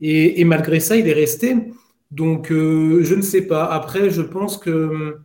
[0.00, 1.56] et, malgré ça, il est resté.
[2.10, 3.64] Donc, je ne sais pas.
[3.66, 5.18] Après, je pense que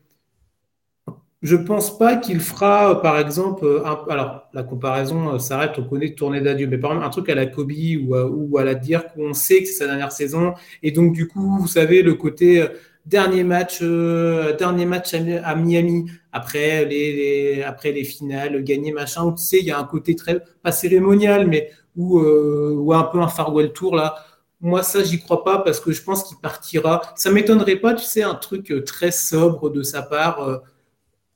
[1.42, 6.68] je pense pas qu'il fera, par exemple, alors la comparaison s'arrête, on connaît tournée d'adieu,
[6.68, 7.74] mais par exemple un truc à la Kobe
[8.08, 11.14] ou à, ou à la dire qu'on sait que c'est sa dernière saison, et donc
[11.14, 12.66] du coup, vous savez, le côté
[13.06, 19.32] dernier match, euh, dernier match à, Miami, après les, après les finales, gagner machin, où
[19.32, 23.04] tu sais, il y a un côté très, pas cérémonial, mais où, euh, ou un
[23.04, 24.16] peu un farewell tour là.
[24.62, 27.02] Moi, ça, j'y crois pas parce que je pense qu'il partira.
[27.18, 30.62] Ça m'étonnerait pas, tu sais, un truc euh, très sobre de sa part,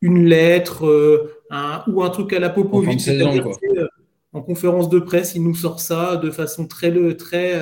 [0.01, 0.83] une lettre,
[1.87, 3.09] ou un truc à la Popovic,
[4.33, 7.59] en conférence de presse, il nous sort ça de façon très, très,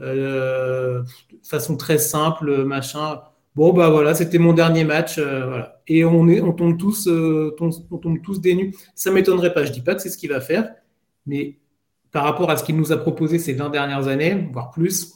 [0.00, 1.02] euh,
[1.42, 3.20] façon très simple, machin.
[3.54, 5.16] Bon, bah voilà, c'était mon dernier match.
[5.18, 5.62] Euh.
[5.86, 8.74] Et on, tombe tous, euh, on, tombe tous des nus.
[8.94, 9.64] Ça m'étonnerait pas.
[9.64, 10.72] Je dis pas que c'est ce qu'il va faire,
[11.26, 11.58] mais
[12.12, 15.14] par rapport à ce qu'il nous a proposé ces 20 dernières années, voire plus,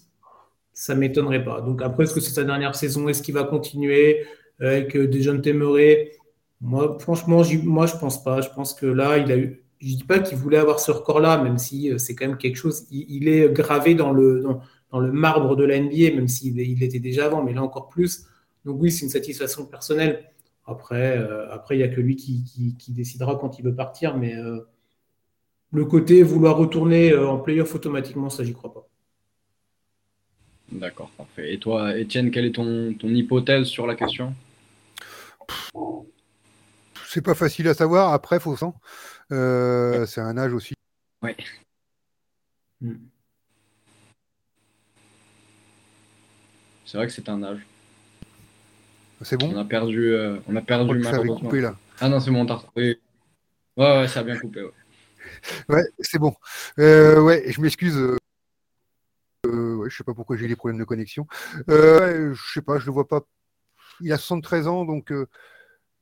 [0.72, 1.60] ça m'étonnerait pas.
[1.60, 3.08] Donc après, est-ce que c'est sa dernière saison?
[3.08, 4.26] Est-ce qu'il va continuer
[4.60, 6.12] avec des jeunes témérés
[6.60, 8.40] Moi, franchement, moi, je pense pas.
[8.40, 9.61] Je pense que là, il a eu.
[9.82, 12.84] Je dis pas qu'il voulait avoir ce record-là, même si c'est quand même quelque chose.
[12.90, 14.60] Il, est gravé dans le, dans,
[14.92, 17.88] dans le marbre de la NBA, même s'il il l'était déjà avant, mais là encore
[17.88, 18.26] plus.
[18.64, 20.30] Donc oui, c'est une satisfaction personnelle.
[20.66, 22.44] Après, euh, après il n'y a que lui qui,
[22.78, 24.60] qui, décidera quand il veut partir, mais euh,
[25.72, 28.86] le côté vouloir retourner euh, en playoff automatiquement, ça, j'y crois pas.
[30.70, 31.52] D'accord, parfait.
[31.52, 34.34] Et toi, Étienne, quelle est ton, ton hypothèse sur la question?
[37.08, 38.12] C'est pas facile à savoir.
[38.12, 38.56] Après, faut
[39.30, 40.06] sent.
[40.06, 40.74] C'est un âge aussi.
[41.22, 41.36] Oui.
[42.80, 42.96] Hmm.
[46.84, 47.60] C'est vrai que c'est un âge.
[49.22, 51.76] C'est bon On a perdu, euh, on a perdu ça coupé, là.
[52.00, 52.66] Ah non, c'est mon tard.
[52.76, 52.98] Oui.
[53.76, 54.62] Ouais, ouais, ça a bien coupé.
[55.68, 56.34] Ouais, c'est bon.
[56.80, 57.96] Euh, ouais, je m'excuse.
[57.96, 58.16] Euh,
[59.46, 61.26] euh, ouais, je sais pas pourquoi j'ai des problèmes de connexion.
[61.70, 63.20] Euh, je sais pas, je le vois pas.
[64.00, 65.12] Il a 73 ans, donc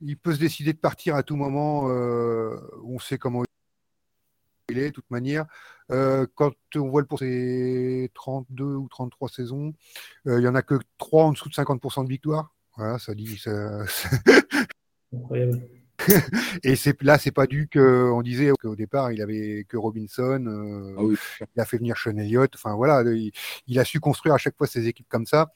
[0.01, 1.83] il peut se décider de partir à tout moment.
[1.83, 3.43] on sait comment
[4.71, 5.45] il est, de toute manière.
[5.91, 9.73] Euh, quand on voit le pour ses 32 ou 33 saisons,
[10.27, 12.55] euh, il n'y en a que 3 en dessous de 50% de victoire.
[12.77, 13.37] Voilà, ça dit.
[13.37, 13.83] Ça...
[15.13, 15.61] Incroyable.
[16.63, 20.95] Et c'est là, c'est pas dû qu'on disait qu'au départ, il avait que Robinson, euh,
[20.97, 22.51] ah il a fait venir Sean Elliott.
[22.55, 23.03] Enfin voilà,
[23.67, 25.51] il, a su construire à chaque fois ses équipes comme ça.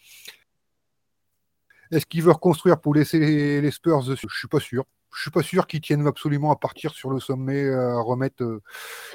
[1.95, 4.27] Est-ce qu'il veut reconstruire pour laisser les, Spurs dessus?
[4.29, 4.83] Je suis pas sûr.
[5.15, 8.61] Je suis pas sûr qu'ils tiennent absolument à partir sur le sommet, à remettre.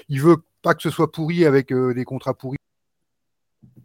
[0.09, 2.57] il veut pas que ce soit pourri avec euh, des contrats pourris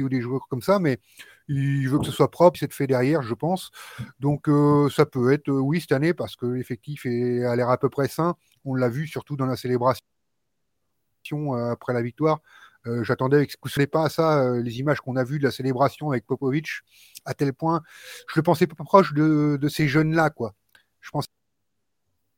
[0.01, 0.99] ou des joueurs comme ça, mais
[1.47, 3.71] il veut que ce soit propre, c'est fait derrière, je pense.
[4.19, 7.77] Donc euh, ça peut être euh, oui cette année parce que l'effectif a l'air à
[7.77, 8.35] peu près sain.
[8.65, 10.03] On l'a vu surtout dans la célébration
[11.71, 12.39] après la victoire.
[13.01, 16.25] J'attendais avec ce pas à ça les images qu'on a vues de la célébration avec
[16.25, 16.67] Popovic
[17.25, 17.81] à tel point
[18.27, 20.53] je le pensais pas proche de, ces jeunes là quoi.
[21.01, 21.27] Je pensais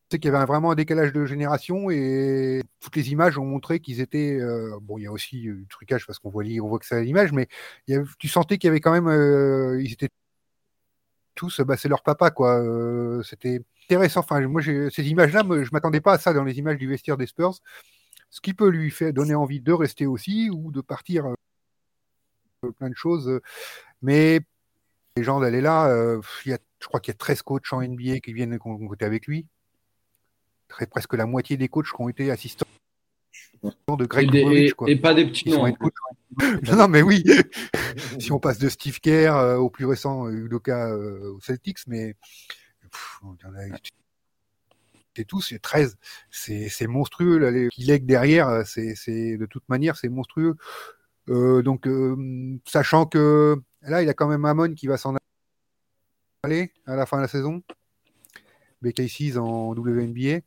[0.09, 4.01] qu'il y avait vraiment un décalage de génération et toutes les images ont montré qu'ils
[4.01, 4.39] étaient.
[4.81, 7.33] bon, il y a aussi du trucage parce qu'on voit, on voit que c'est l'image,
[7.33, 7.47] mais
[8.19, 9.79] tu sentais qu'il y avait quand même.
[9.79, 10.09] ils étaient
[11.37, 12.61] tous, bah, c'est leur papa, quoi.
[13.23, 14.19] C'était intéressant.
[14.21, 17.27] Enfin, moi, ces images-là, je m'attendais pas à ça dans les images du vestiaire des
[17.27, 17.59] Spurs.
[18.29, 21.25] Ce qui peut lui faire donner envie de rester aussi ou de partir
[22.77, 23.39] plein de choses.
[24.01, 24.41] Mais
[25.15, 25.89] les gens d'aller là,
[26.45, 29.05] il y a, je crois qu'il y a 13 coachs en NBA qui viennent côté
[29.05, 29.45] avec lui.
[30.67, 32.67] Très, presque la moitié des coachs qui ont été assistants
[33.63, 35.65] de Greg et, et, pas des petits noms.
[36.75, 37.23] non, mais oui.
[38.19, 42.15] si on passe de Steve Kerr euh, au plus récent Udoka euh, aux Celtics, mais
[45.17, 45.97] c'est tout, c'est 13.
[46.31, 47.37] C'est monstrueux.
[47.39, 50.55] Là, les derrière, euh, c'est de toute manière, c'est monstrueux.
[51.27, 51.87] donc,
[52.65, 55.15] sachant que là, il a quand même Amon qui va s'en
[56.43, 57.63] aller à la fin de la saison.
[58.83, 60.41] BK6 en WNBA.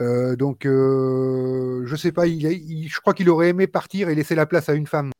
[0.00, 4.34] Euh, donc, euh, je sais pas, il, je crois qu'il aurait aimé partir et laisser
[4.34, 5.10] la place à une femme.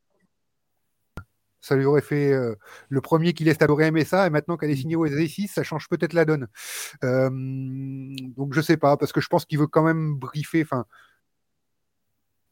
[1.67, 2.55] Ça lui aurait fait euh,
[2.89, 5.89] le premier qui laisse, aimé ça, et maintenant qu'elle est signée au S6, ça change
[5.89, 6.49] peut-être la donne.
[7.03, 10.87] donc, je sais pas, parce que je pense qu'il veut quand même briefer, enfin,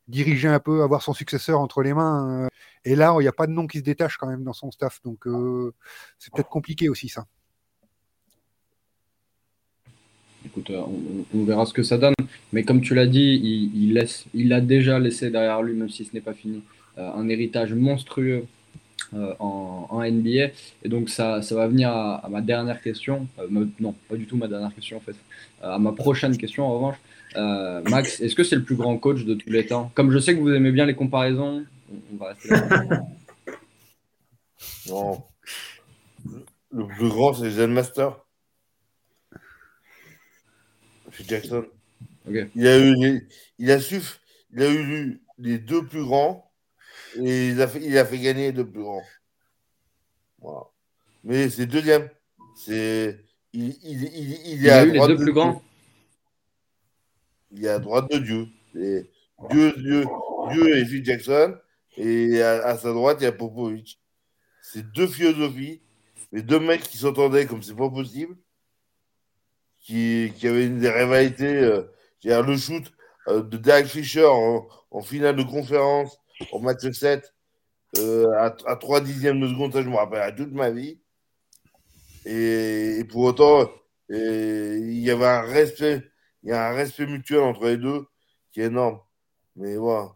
[0.09, 2.49] diriger un peu, avoir son successeur entre les mains.
[2.85, 4.71] et là, il n'y a pas de nom qui se détache quand même dans son
[4.71, 5.27] staff, donc
[6.19, 7.27] c'est peut-être compliqué aussi ça
[10.47, 10.83] écoute, euh,
[11.35, 12.15] on, verra ce que ça donne.
[12.53, 16.21] Mais comme tu l'as dit, il, a déjà laissé derrière lui, même si ce n'est
[16.21, 16.63] pas fini,
[16.99, 18.45] euh, un héritage monstrueux
[19.15, 20.51] euh, en, NBA.
[20.83, 23.27] Et donc ça, ça va venir à, ma dernière question.
[23.51, 25.17] non, pas du tout ma dernière question en fait.
[25.63, 26.97] à ma prochaine question en revanche.
[27.91, 29.91] Max, est-ce que c'est le plus grand coach de tous les temps?
[29.95, 31.65] Comme je sais que vous aimez bien les comparaisons,
[32.13, 32.85] on, va rester là.
[34.89, 35.23] non.
[36.71, 38.19] Le plus grand, c'est Zen Master.
[41.27, 41.65] Jackson.
[42.27, 44.01] Il, a eu, il, a su,
[44.53, 46.51] il a eu les deux plus grands
[47.17, 49.03] et il a fait, il a fait gagner les deux plus grands.
[51.23, 52.09] Mais c'est deuxième.
[52.57, 53.19] C'est,
[53.53, 54.05] il, il,
[54.47, 55.63] il, est à droite les deux plus grands.
[57.51, 58.49] Il est à droite de Dieu.
[58.75, 60.05] Dieu, Dieu,
[60.51, 61.57] Dieu et Phil Jackson.
[61.97, 64.01] Et à, sa droite, il y a Popovic.
[64.61, 65.81] C'est deux philosophies.
[66.33, 68.37] Les deux mecs qui s'entendaient comme c'est pas possible
[69.85, 71.83] qui, qui avait une des rivalités, euh,
[72.25, 72.91] le shoot
[73.29, 74.67] euh, de Derek Fisher en,
[75.03, 76.19] finale de conférence
[76.53, 77.33] en match 7
[77.99, 80.99] euh, à, à 3 dixièmes de seconde, ça je me rappelle à toute ma vie.
[82.27, 83.71] Et, pour autant,
[84.09, 86.03] il y avait un respect,
[86.43, 88.07] il y a un respect mutuel entre les deux
[88.53, 89.01] qui est énorme.
[89.57, 90.15] Mais voilà.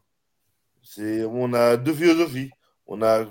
[0.83, 2.51] C'est, on a deux philosophies.
[2.87, 3.27] On a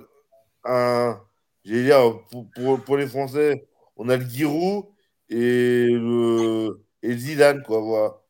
[0.63, 1.21] un,
[1.63, 2.19] j'ai dire,
[2.56, 4.86] pour, pour, les Français, on a le Giroud
[5.30, 8.21] et, le, Zidane, quoi, voilà.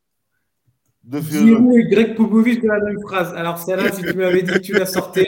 [1.12, 3.34] Giroud et Greg Popovich de la même phrase.
[3.34, 5.28] Alors, celle-là, si tu m'avais dit que tu la sortais.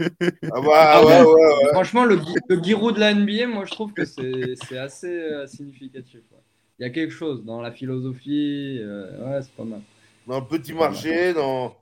[0.00, 3.92] Ah bah, ah ouais, ouais, Franchement, le, le Giroud de la NBA, moi, je trouve
[3.92, 6.20] que c'est assez euh, significatif.
[6.78, 8.78] Il y a quelque chose dans la philosophie.
[8.80, 9.80] Euh, ouais, c'est pas mal.
[10.26, 11.76] Dans le petit marché, dans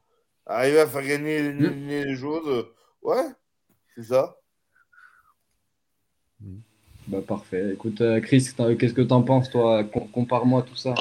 [0.47, 1.89] arriver à faire gagner hmm.
[1.89, 2.67] les choses.
[3.03, 3.25] Ouais,
[3.95, 4.37] c'est ça.
[7.07, 7.73] Bah, parfait.
[7.73, 9.83] Écoute, euh, Chris, qu'est-ce que tu en penses, toi?
[9.85, 10.95] Compare-moi tout ça.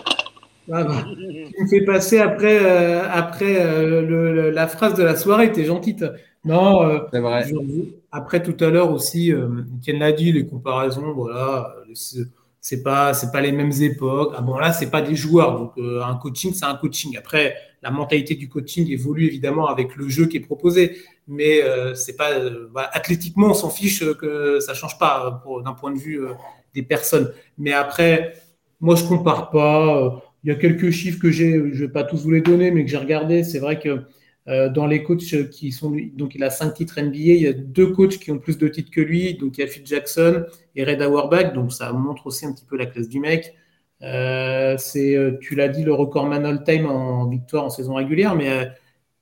[0.72, 5.52] Ah bah, tu me fais passer après, euh, après euh, la phrase de la soirée,
[5.52, 5.96] t'es gentil.
[6.44, 7.46] Non, c'est vrai.
[8.12, 11.76] après tout à l'heure aussi, Etienne l'a dit, les comparaisons, voilà,
[12.62, 14.34] c'est pas, c'est pas les mêmes époques.
[14.36, 17.18] Ah bon, là, c'est pas des joueurs, donc un coaching, c'est un coaching.
[17.18, 21.94] Après, la mentalité du coaching évolue évidemment avec le jeu qui est proposé, mais euh,
[21.94, 26.22] c'est pas euh, athlétiquement on s'en fiche que ça change pas d'un point de vue
[26.22, 26.34] euh,
[26.74, 27.32] des personnes.
[27.58, 28.34] Mais après,
[28.80, 30.22] moi je compare pas.
[30.44, 32.86] Il y a quelques chiffres que j'ai, je vais pas tous vous les donner, mais
[32.86, 33.44] que j'ai regardé.
[33.44, 34.04] C'est vrai que
[34.70, 37.88] dans les coachs qui sont donc il a cinq titres NBA, il y a deux
[37.88, 40.86] coachs qui ont plus de titres que lui, donc il y a Phil Jackson et
[40.86, 43.54] Red Auerbach, donc ça montre aussi un petit peu la classe du mec.
[44.04, 48.36] Euh, c'est, euh, tu l'as dit, le record man all-time en victoire en saison régulière,
[48.36, 48.66] mais euh,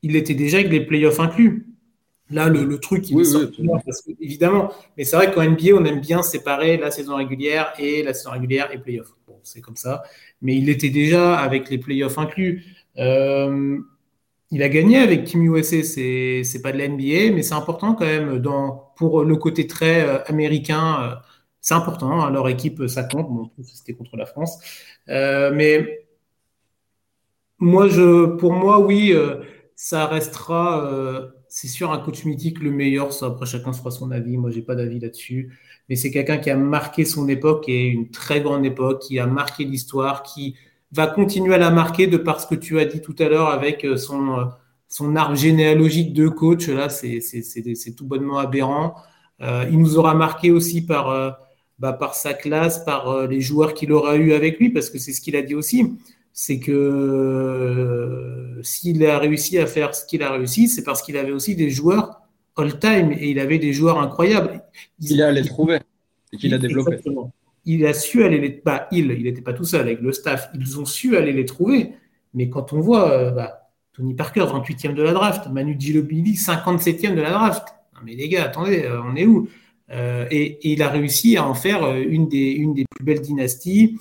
[0.01, 1.67] il était déjà avec les playoffs inclus.
[2.31, 3.59] Là, le, truc, il est
[4.19, 4.71] évidemment.
[4.97, 8.31] Mais c'est vrai qu'en NBA, on aime bien séparer la saison régulière et la saison
[8.31, 9.13] régulière et playoffs.
[9.45, 10.03] C'est comme ça.
[10.41, 12.65] Mais il était déjà avec les playoffs inclus.
[12.97, 15.83] il a gagné avec Team USA.
[15.83, 18.41] C'est, pas de la NBA, mais c'est important quand même
[18.95, 21.21] pour le côté très américain
[21.65, 22.21] c'est important.
[22.21, 23.51] Hein, leur équipe, ça compte.
[23.63, 24.59] C'était contre la France.
[25.09, 26.05] Euh, mais
[27.57, 29.37] moi, je, pour moi, oui, euh,
[29.75, 33.13] ça restera, euh, c'est sûr, un coach mythique, le meilleur.
[33.13, 34.35] Ça, après, chacun se fera son avis.
[34.35, 35.57] Moi, j'ai pas d'avis là-dessus.
[35.87, 39.25] Mais c'est quelqu'un qui a marqué son époque et une très grande époque, qui a
[39.25, 40.57] marqué l'histoire, qui
[40.91, 43.47] va continuer à la marquer de par ce que tu as dit tout à l'heure
[43.47, 44.49] avec son,
[44.89, 46.67] son arbre généalogique de coach.
[46.67, 48.95] Là, c'est tout bonnement aberrant.
[49.39, 51.37] il nous aura marqué aussi par,
[51.79, 55.13] bah, par sa classe, par les joueurs qu'il aura eu avec lui, parce que c'est
[55.13, 55.93] ce qu'il a dit aussi
[56.37, 61.15] c'est que euh, s'il a réussi à faire ce qu'il a réussi, c'est parce qu'il
[61.15, 62.23] avait aussi des joueurs
[62.57, 64.61] all-time et il avait des joueurs incroyables.
[64.99, 65.79] Il, a les trouver
[66.33, 66.99] et qu'il a développé.
[67.63, 68.61] Il a su aller les.
[68.63, 70.49] Bah, il, il n'était pas tout seul avec le staff.
[70.53, 71.93] Ils ont su aller les trouver.
[72.33, 77.15] Mais quand on voit euh, bah, Tony Parker, 28e de la draft, Manu Ginobili, 57e
[77.15, 77.69] de la draft.
[77.93, 79.47] Non, mais les gars, attendez, euh, on est où?
[79.89, 83.97] Et, il a réussi à en faire une des, une des plus belles dynasties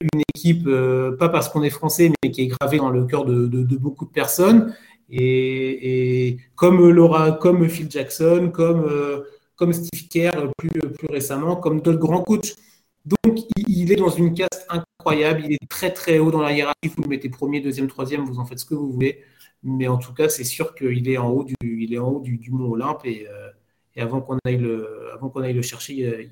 [0.00, 3.24] une équipe, euh, pas parce qu'on est français, mais qui est gravée dans le cœur
[3.24, 4.74] de, beaucoup de personnes.
[5.08, 9.22] Et, comme Laura, comme Phil Jackson, comme, euh,
[9.56, 12.56] comme Steve Kerr plus, plus récemment, comme d'autres grands coachs.
[13.04, 13.38] Donc,
[13.68, 15.42] il est dans une caste incroyable.
[15.44, 16.90] Il est très, très haut dans la hiérarchie.
[16.96, 19.22] Vous le mettez premier, deuxième, troisième, vous en faites ce que vous voulez.
[19.62, 22.20] Mais en tout cas, c'est sûr qu'il est en haut du, il est en haut
[22.20, 23.02] du, Mont Olympe.
[23.04, 23.50] Et, euh,
[23.94, 25.10] et avant qu'on aille, le,
[25.42, 26.28] aille le chercher,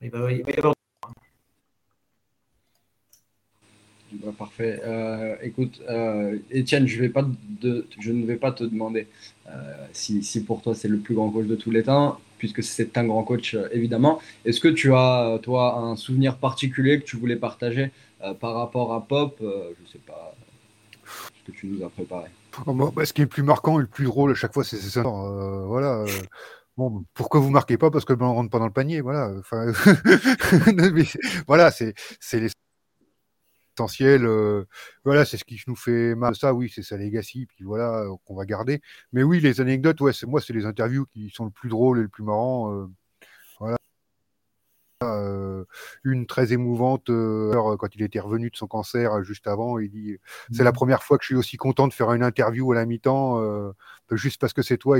[0.00, 0.74] il va y avoir
[4.12, 4.80] Bah, parfait.
[4.84, 7.06] Euh, écoute, euh, Étienne, je, ne
[8.26, 9.06] vais pas te demander
[9.48, 9.50] euh,
[9.92, 13.04] si, pour toi c'est le plus grand coach de tous les temps, puisque c'est un
[13.04, 14.20] grand coach évidemment.
[14.44, 17.90] Est-ce que tu as, toi, un souvenir particulier que tu voulais partager
[18.40, 20.34] par rapport à Pop Je ne sais pas
[21.04, 22.28] ce que tu nous as préparé?
[22.66, 24.76] Bah, ce qui est le plus marquant et le plus drôle à chaque fois, c'est
[24.76, 25.02] ça.
[25.02, 26.04] voilà.
[26.76, 27.90] Bon, pourquoi vous marquez pas?
[27.90, 29.30] Parce que le ballon rentre pas dans le panier, voilà.
[31.46, 31.94] Voilà, c'est
[32.32, 32.48] les
[34.00, 34.64] Euh,
[35.04, 36.34] voilà, c'est ce qui nous fait mal.
[36.36, 38.80] Ça, oui, c'est sa legacy, puis voilà, euh, qu'on va garder.
[39.12, 41.98] Mais oui, les anecdotes, ouais, c'est moi, c'est les interviews qui sont le plus drôles
[41.98, 42.72] et le plus marrant.
[42.74, 42.86] Euh,
[43.58, 43.76] voilà.
[46.04, 49.78] une très émouvante quand il était revenu de son cancer juste avant.
[49.78, 50.18] Il dit
[50.52, 52.86] C'est la première fois que je suis aussi content de faire une interview à la
[52.86, 53.40] mi-temps,
[54.12, 54.98] juste parce que c'est toi.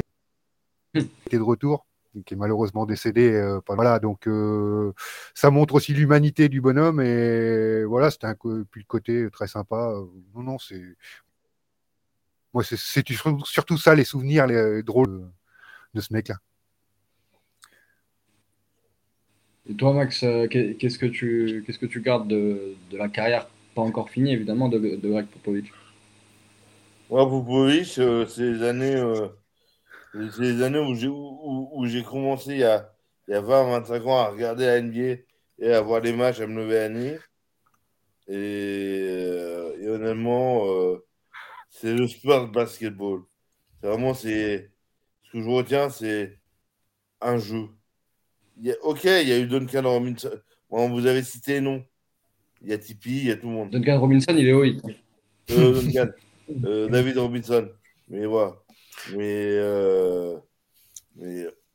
[0.94, 1.06] Il mmh.
[1.26, 1.86] était de retour
[2.26, 3.32] qui est malheureusement décédé.
[3.32, 4.92] Euh, voilà, donc euh,
[5.34, 9.94] ça montre aussi l'humanité du bonhomme et voilà, c'était un puis le côté très sympa.
[10.34, 10.82] Non, non, c'est
[12.52, 15.30] moi, c'est surtout ça les souvenirs les drôles
[15.94, 16.36] de ce mec-là.
[19.70, 23.48] Et toi, Max, euh, qu'est-ce que tu qu'est-ce que tu gardes de, de, la carrière
[23.74, 25.72] pas encore finie évidemment de, de Greg Popovich?
[27.08, 27.94] Ouais, Popovich,
[28.28, 28.96] ces années
[30.12, 32.92] c'est les années où j'ai, où, j'ai commencé il y a,
[33.28, 35.22] il y a 20, 25 ans à regarder la NBA
[35.58, 37.16] et à voir les matchs, à me lever à nuit.
[38.28, 41.04] Et, euh, et honnêtement, euh,
[41.70, 43.22] c'est le sport de basketball.
[43.80, 44.70] C'est vraiment, c'est,
[45.24, 46.38] ce que je retiens, c'est
[47.20, 47.68] un jeu.
[48.58, 50.30] Il y a, ok, il y a eu Duncan Robinson.
[50.70, 51.84] Bon, vous avez cité non.
[52.62, 53.70] Il y a Tipeee, il y a tout le monde.
[53.70, 54.64] Duncan Robinson, il est haut.
[55.50, 56.10] Euh, Duncan.
[56.64, 57.68] Euh, David Robinson.
[58.08, 58.54] Mais voilà.
[59.10, 60.38] Mais, euh,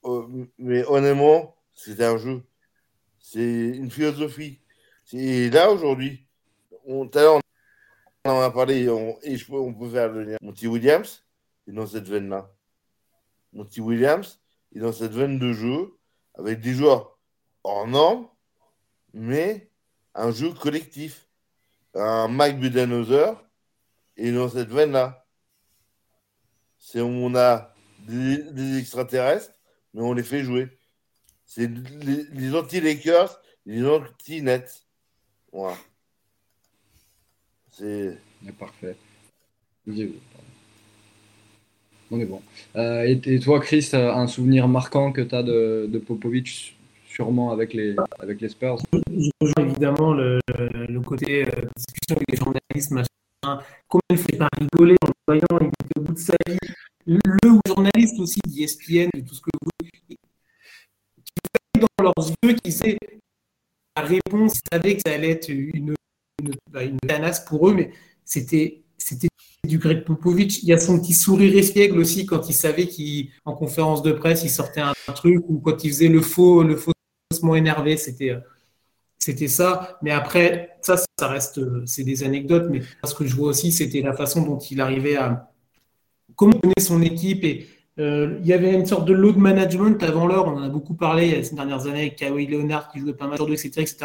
[0.04, 2.44] oh, mais, honnêtement, c'est un jeu.
[3.20, 4.62] C'est une philosophie.
[5.14, 6.26] Et là, aujourd'hui,
[6.86, 7.40] on, tout à l'heure,
[8.26, 10.38] on en a parlé et on peut faire le lien.
[10.42, 11.26] Monty Williams
[11.68, 12.52] est dans cette veine-là.
[13.54, 14.40] Monty Williams
[14.76, 15.98] est dans cette veine de jeu
[16.36, 17.18] avec des joueurs
[17.64, 18.28] hors normes,
[19.14, 19.70] mais
[20.14, 21.28] un jeu collectif.
[21.94, 23.44] Un Mike Budenholzer
[24.18, 25.27] est dans cette veine-là
[26.80, 27.74] c'est on a
[28.08, 29.52] des, extraterrestres,
[29.94, 30.68] mais on les fait jouer.
[31.46, 31.70] C'est
[32.34, 34.86] les, anti-Lakers, les anti-Nets.
[35.52, 35.78] Voilà.
[37.72, 38.18] C'est.
[38.60, 38.96] Parfait.
[42.12, 42.42] On est bon.
[42.76, 47.74] Euh, et, toi, Chris, un souvenir marquant que tu as de, de Popovic, sûrement avec
[47.74, 48.78] les, avec les Spurs?
[48.94, 50.40] Je rejoins évidemment le,
[51.02, 53.17] côté euh, discussion avec les journalistes, machin.
[53.88, 56.58] Comment il fait pas rigoler en voyant, il était au bout de sa vie.
[57.06, 57.22] Le
[57.68, 60.18] journaliste aussi d'ESPN, de tout ce que vous voulez, qui
[61.80, 62.98] dans leurs yeux, qui sait
[63.96, 65.96] la réponse, ils savaient que ça allait être une,
[66.42, 66.82] une, bah,
[67.48, 67.92] pour eux, mais
[68.26, 69.28] c'était c'était
[69.66, 70.64] du Greg Popovich.
[70.64, 74.44] Il y a son petit sourire espiègle aussi quand il savait qu'en conférence de presse,
[74.44, 78.36] il sortait un, truc ou quand il faisait le faux, le faussement énervé, c'était
[79.28, 79.98] c'était ça.
[80.02, 82.68] Mais après, ça, ça reste, c'est des anecdotes.
[82.70, 85.52] Mais ce que je vois aussi, c'était la façon dont il arrivait à,
[86.36, 87.44] comment mener son équipe.
[87.44, 87.68] Et
[88.00, 90.48] euh, il y avait une sorte de load management avant l'heure.
[90.48, 93.40] On en a beaucoup parlé ces dernières années avec Kawhi Leonard qui jouait pas mal
[93.52, 93.98] etc., etc.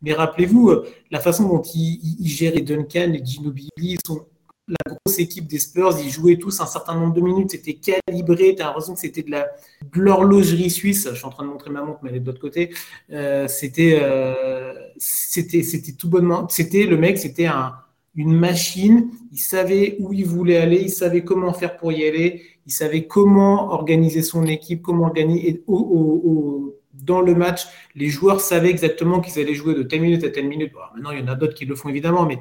[0.00, 4.24] Mais rappelez-vous, euh, la façon dont il, il gérait Duncan et Ginobili, son,
[4.70, 8.54] la grosse équipe des Spurs, ils jouaient tous un certain nombre de minutes, c'était calibré,
[8.54, 9.48] tu as l'impression que c'était de la
[9.82, 12.26] de l'horlogerie suisse, je suis en train de montrer ma montre, mais elle est de
[12.26, 12.70] l'autre côté,
[13.12, 17.74] euh, c'était euh, c'était c'était tout bonnement, c'était le mec, c'était un,
[18.14, 22.42] une machine, il savait où il voulait aller, il savait comment faire pour y aller,
[22.66, 27.62] il savait comment organiser son équipe, comment organiser au, dans le match,
[27.94, 30.72] les joueurs savaient exactement qu'ils allaient jouer de telle minute à telle minute.
[30.94, 32.38] Maintenant, il y en a d'autres qui le font évidemment, mais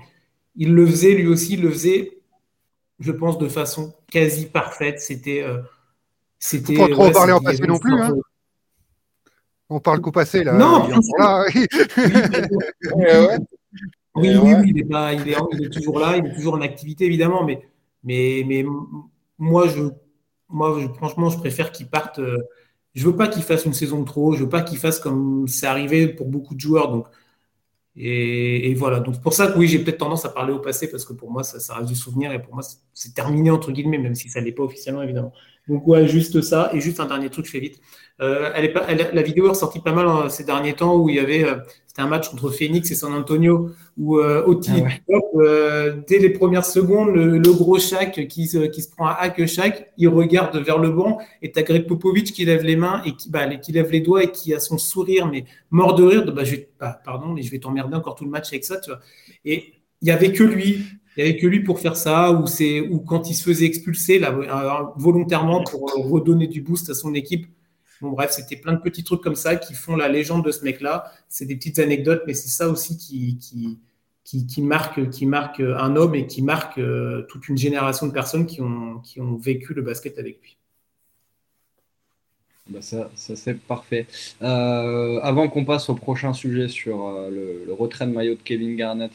[0.56, 2.19] il le faisait lui aussi, il le faisait,
[3.00, 5.00] je pense, de façon quasi parfaite.
[5.00, 5.44] C'était.
[5.44, 5.60] Euh,
[6.38, 7.94] c'était pas trop ouais, parler en passé non plus.
[7.94, 8.16] Hein.
[9.70, 10.54] On parle qu'au passé, là.
[10.54, 11.46] Non, il là.
[12.96, 13.38] oui, ouais.
[14.16, 16.56] oui, oui, oui, il est, pas, il, est, il est, toujours là, il est toujours
[16.56, 17.62] en activité, évidemment, mais,
[18.04, 18.66] mais, mais
[19.38, 19.84] moi, je,
[20.48, 22.20] moi, je, franchement, je préfère qu'il parte.
[22.20, 22.38] Euh,
[22.96, 24.34] je veux pas qu'il fasse une saison de trop.
[24.34, 26.92] Je veux pas qu'il fasse comme c'est arrivé pour beaucoup de joueurs.
[26.92, 27.08] Donc,
[27.96, 29.00] et, voilà.
[29.00, 31.32] Donc, pour ça que oui, j'ai peut-être tendance à parler au passé parce que pour
[31.32, 32.64] moi, ça, ça reste du souvenir et pour moi,
[32.94, 35.34] c'est terminé entre guillemets, même si ça l'est pas officiellement, évidemment.
[35.70, 36.72] Donc, ouais, juste ça.
[36.74, 37.80] Et juste un dernier truc, je fais vite.
[38.22, 40.98] Euh, elle est pas, elle, la vidéo est ressortie pas mal hein, ces derniers temps
[40.98, 41.56] où il y avait, euh,
[41.88, 45.22] c'était un match entre Phoenix et San Antonio où euh, Oti, ah ouais.
[45.36, 49.16] euh, dès les premières secondes, le, le gros Shaq qui se, qui se prend un
[49.18, 53.02] hack Shaq, il regarde vers le banc et t'as Greg Popovich qui lève les mains
[53.06, 56.04] et qui, bah, qui lève les doigts et qui a son sourire, mais mort de
[56.04, 58.50] rire, de, bah, je vais, bah, pardon, mais je vais t'emmerder encore tout le match
[58.50, 59.00] avec ça, tu vois.
[59.46, 60.86] Et il y avait que lui,
[61.20, 64.20] il avait que lui pour faire ça, ou, c'est, ou quand il se faisait expulser
[64.20, 64.32] là,
[64.96, 67.46] volontairement pour redonner du boost à son équipe.
[68.00, 71.12] Bref, c'était plein de petits trucs comme ça qui font la légende de ce mec-là.
[71.28, 75.98] C'est des petites anecdotes, mais c'est ça aussi qui, qui, qui, marque, qui marque un
[75.98, 79.74] homme et qui marque euh, toute une génération de personnes qui ont, qui ont vécu
[79.74, 80.56] le basket avec lui.
[82.70, 84.06] Bah ça, ça c'est parfait.
[84.42, 88.78] Euh, avant qu'on passe au prochain sujet sur euh, le, retrait de maillot de Kevin
[88.78, 89.12] Garnett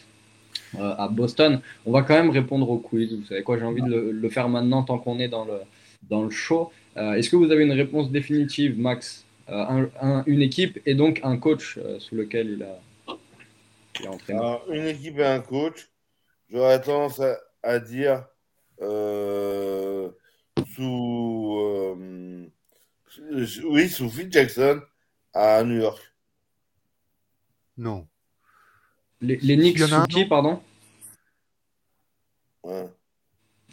[0.79, 3.15] euh, à Boston, on va quand même répondre au quiz.
[3.15, 5.61] Vous savez quoi, j'ai envie de le, le, faire maintenant tant qu'on est dans le,
[6.09, 6.73] dans le show.
[6.97, 10.95] Euh, Est-ce que vous avez une réponse définitive, Max euh, un, un, Une équipe et
[10.95, 12.79] donc un coach euh, sous lequel il a,
[14.01, 15.89] il a entraîné Alors, Une équipe et un coach,
[16.51, 18.25] j'aurais tendance à, à dire
[18.81, 20.11] euh,
[20.75, 21.97] sous,
[23.65, 24.81] oui, sous Phil Jackson
[25.33, 26.01] à New York.
[27.77, 28.07] Non.
[29.21, 30.61] Les, les Knicks sous qui, pardon
[32.65, 32.89] ouais.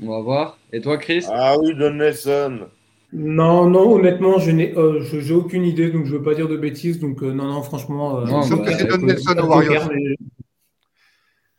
[0.01, 0.57] On va voir.
[0.73, 2.67] Et toi, Chris Ah oui, Don Nelson.
[3.13, 6.47] Non, non, honnêtement, je n'ai euh, j'ai aucune idée, donc je ne veux pas dire
[6.47, 6.99] de bêtises.
[6.99, 8.19] Donc, euh, non, non, franchement.
[8.19, 9.89] Euh, non, bah, c'est Don Nelson au Warriors.
[9.93, 10.15] Mais...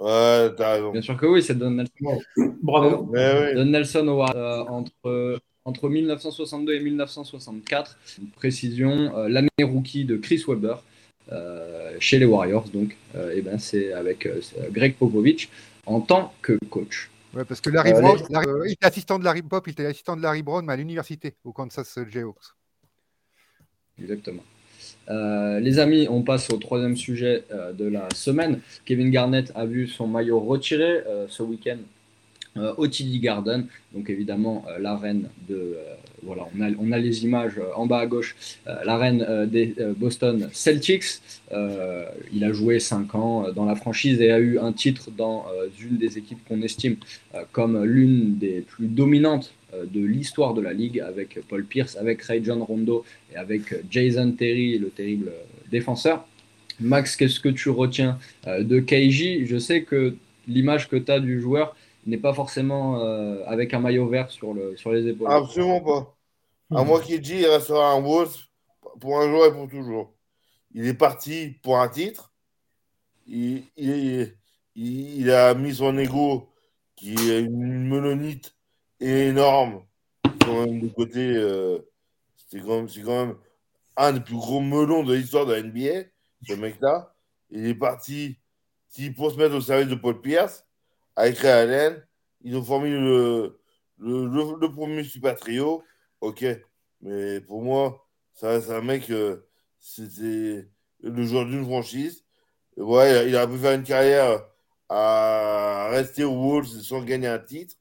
[0.01, 0.93] Ouais, t'as raison.
[0.93, 2.21] Bien sûr que oui, c'est Don Nelson.
[2.63, 3.09] Bravo.
[3.13, 3.55] Oui.
[3.55, 7.99] Don Nelson au Warriors entre, entre 1962 et 1964.
[8.19, 10.77] Une précision, l'année rookie de Chris Webber.
[11.99, 12.97] Chez les Warriors, donc,
[13.35, 14.29] et ben c'est avec
[14.71, 15.49] Greg Popovich
[15.87, 17.11] en tant que coach.
[17.35, 18.35] Ouais, parce que Larry euh, Brown, les...
[18.35, 20.77] Larry, euh, il était assistant de Larry Pop, il était assistant de Larry Brown à
[20.77, 22.37] l'université au Kansas Jayhawks.
[23.99, 24.43] Exactement.
[25.09, 28.61] Euh, les amis, on passe au troisième sujet euh, de la semaine.
[28.85, 31.79] Kevin Garnett a vu son maillot retiré euh, ce week-end
[32.57, 33.67] au TD Garden.
[33.95, 35.77] Donc évidemment, l'arène de
[36.23, 38.37] voilà, on a, on a, les images en bas à gauche.
[38.67, 41.21] Euh, la reine euh, des euh, Boston Celtics.
[42.33, 45.47] il a joué 5 ans dans la franchise et a eu un titre dans
[45.81, 46.97] une des équipes qu'on estime
[47.53, 52.43] comme l'une des plus dominantes de l'histoire de la ligue avec Paul Pierce, avec Ray
[52.43, 55.31] John Rondo et avec Jason Terry, le terrible
[55.71, 56.27] défenseur.
[56.81, 60.15] Max, qu'est-ce que tu retiens de KJ Je sais que
[60.49, 61.77] l'image que tu as du joueur,
[62.07, 65.31] n'est pas forcément euh, avec un maillot vert sur, le, sur les épaules.
[65.31, 66.17] Absolument pas.
[66.75, 66.87] À mmh.
[66.87, 68.49] moi qui dit, il restera un Wolves
[69.01, 70.13] pour un jour et pour toujours.
[70.75, 72.33] Il est parti pour un titre.
[73.27, 74.35] Il, il,
[74.75, 76.49] il, il a mis son ego,
[76.97, 78.57] qui est une melonite
[79.01, 79.85] énorme,
[80.45, 81.21] quand même de côté.
[81.37, 81.79] Euh,
[82.49, 83.37] c'est quand, quand, même
[83.97, 86.09] un des plus gros melons de l'histoire de la NBA,
[86.49, 87.15] ce mec-là.
[87.51, 88.39] Il est parti
[89.17, 90.65] pour se mettre au service de Paul Pierce
[91.17, 92.07] avec Ray Allen.
[92.43, 93.59] Ils ont formé le,
[94.75, 95.83] premier super trio.
[96.21, 96.45] Ok.
[97.01, 99.49] Mais pour moi, c'est un mec, euh,
[99.81, 100.69] c'était
[101.01, 102.25] le joueur d'une franchise.
[102.77, 104.47] Ouais, il a pu faire une carrière
[104.89, 107.77] à rester aux Wolves sans gagner un titre.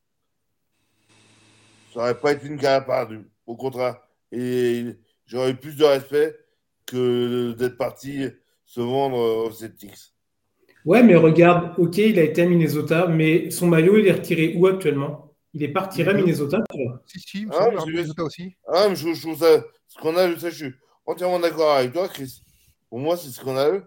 [1.93, 3.29] Ça n'aurait pas été une carrière perdue.
[3.45, 4.01] Au contraire.
[4.31, 4.85] Et
[5.25, 6.37] j'aurais eu plus de respect
[6.85, 8.27] que d'être parti
[8.65, 10.13] se vendre aux Celtics.
[10.85, 14.55] Ouais, mais regarde, ok, il a été à Minnesota, mais son maillot, il est retiré
[14.55, 15.31] où actuellement?
[15.53, 16.63] Il est pas retiré à Minnesota
[17.05, 18.55] Si, si, ah, Minnesota aussi.
[18.67, 20.73] Ah, mais je, je trouve ça, ce qu'on a, je suis
[21.05, 22.41] entièrement d'accord avec toi, Chris.
[22.89, 23.81] Pour moi, c'est ce qu'on a eu.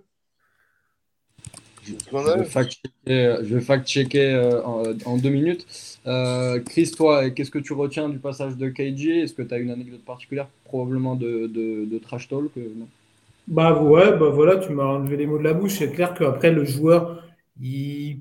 [1.87, 5.67] Je vais fact-checker en, deux minutes.
[6.67, 9.71] Chris, toi, qu'est-ce que tu retiens du passage de KG Est-ce que tu as une
[9.71, 10.49] anecdote particulière?
[10.65, 12.89] Probablement de, de, Trash Talk non?
[13.47, 15.79] Bah ouais, bah voilà, tu m'as enlevé les mots de la bouche.
[15.79, 17.23] C'est clair qu'après, le joueur,
[17.61, 18.21] il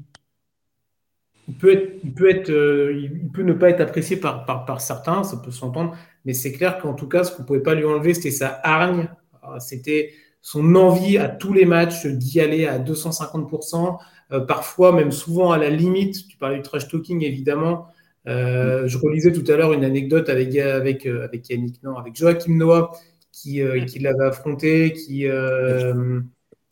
[1.60, 5.24] peut être, il peut être, euh, il peut ne pas être apprécié par, par, certains,
[5.24, 5.96] ça peut s'entendre,
[6.26, 9.08] mais c'est clair qu'en tout cas, ce qu'on pouvait pas lui enlever, c'était sa hargne,
[9.42, 10.12] ah, c'était
[10.42, 13.98] son envie à tous les matchs d'y aller à 250%,
[14.34, 16.28] euh, parfois même souvent à la limite.
[16.28, 17.88] Tu parlais du trash talking évidemment.
[18.28, 22.58] Euh, je relisais tout à l'heure une anecdote avec avec avec Yannick, non, avec Joachim
[22.58, 22.92] Noah
[23.34, 25.28] qui, qui l'avait affronté, qui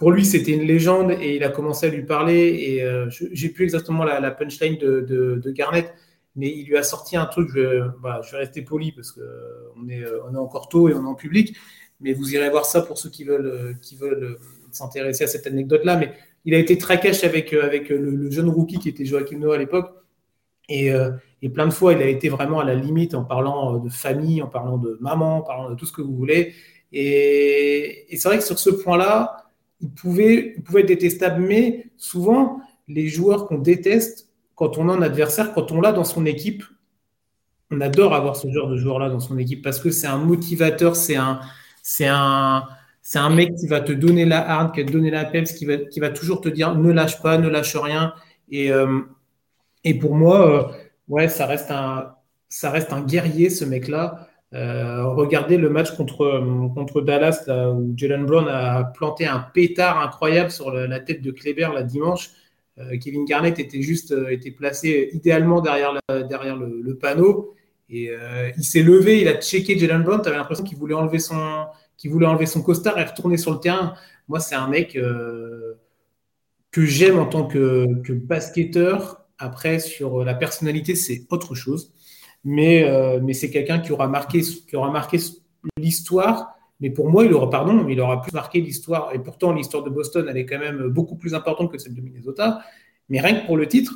[0.01, 2.57] pour lui, c'était une légende et il a commencé à lui parler.
[2.59, 5.93] Et euh, j'ai plus exactement la, punchline de, Garnett,
[6.35, 7.49] mais il lui a sorti un truc.
[7.53, 7.83] Je,
[8.23, 11.13] je vais rester poli parce qu'on est, on est encore tôt et on est en
[11.13, 11.55] public.
[11.99, 14.39] Mais vous irez voir ça pour ceux qui veulent, qui veulent
[14.71, 15.97] s'intéresser à cette anecdote-là.
[15.97, 16.13] Mais
[16.45, 19.59] il a été très cash avec, avec le, jeune rookie qui était Joachim Noah à
[19.59, 19.91] l'époque.
[20.67, 23.77] Et, euh, et, plein de fois, il a été vraiment à la limite en parlant
[23.77, 26.53] de famille, en parlant de maman, en parlant de tout ce que vous voulez.
[26.91, 29.37] Et, c'est vrai que sur ce point-là,
[29.81, 35.01] il pouvait, pouvait être détestable, mais souvent, les joueurs qu'on déteste, quand on a un
[35.01, 36.63] adversaire, quand on l'a dans son équipe,
[37.71, 40.95] on adore avoir ce genre de joueur-là dans son équipe parce que c'est un motivateur,
[40.95, 41.39] c'est un,
[41.81, 42.65] c'est un,
[43.01, 45.53] c'est un mec qui va te donner la harde, qui va te donner la peps,
[45.53, 48.13] qui va, qui va toujours te dire ne lâche pas, ne lâche rien.
[48.49, 48.99] Et, euh,
[49.83, 50.73] et pour moi, euh,
[51.11, 52.15] ouais, ça reste un,
[52.49, 54.27] ça reste un guerrier, ce mec-là.
[54.53, 56.41] Euh, regardez le match contre,
[56.73, 61.69] contre Dallas où Jalen Brown a planté un pétard incroyable sur la, tête de Kleber
[61.73, 62.31] la dimanche.
[62.77, 65.97] Euh, Kevin Garnett était juste euh, était placé idéalement derrière,
[66.29, 67.53] derrière le, panneau
[67.89, 68.09] et
[68.55, 70.21] il s'est levé, il a checké Jalen Brown.
[70.21, 71.65] Tu avais l'impression qu'il voulait enlever son
[72.05, 73.93] voulait enlever son costard et retourner sur le terrain.
[74.29, 74.97] Moi, c'est un mec
[76.71, 79.20] que j'aime en tant que, que basketteur.
[79.41, 81.93] Après, sur la personnalité, c'est autre chose
[82.43, 84.41] mais, euh, mais c'est quelqu'un qui aura marqué,
[84.73, 85.17] marqué
[85.77, 86.55] l'histoire.
[86.79, 89.13] Mais pour moi, il aura, pardon, il aura plus marqué l'histoire.
[89.13, 92.01] Et pourtant, l'histoire de Boston, elle est quand même beaucoup plus importante que celle de
[92.01, 92.61] Minnesota.
[93.09, 93.93] Mais rien que pour le titre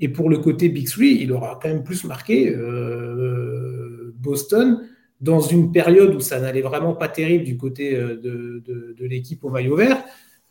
[0.00, 4.88] et pour le côté Big Three, il aura quand même plus marqué euh, Boston
[5.20, 9.44] dans une période où ça n'allait vraiment pas terrible du côté euh, de, de, l'équipe
[9.44, 10.04] au maillot vert.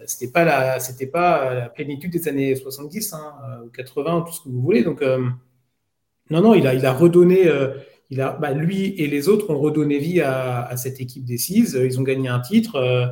[0.05, 3.33] C'était pas la, c'était pas la plénitude des années 70 hein,
[3.65, 4.83] ou 80, tout ce que vous voulez.
[4.83, 5.01] Donc,
[6.31, 7.69] non, non, il a, il a redonné, euh,
[8.09, 11.77] il a, bah, lui et les autres ont redonné vie à, cette équipe des Six.
[11.79, 12.75] Ils ont gagné un titre.
[12.75, 13.07] Euh,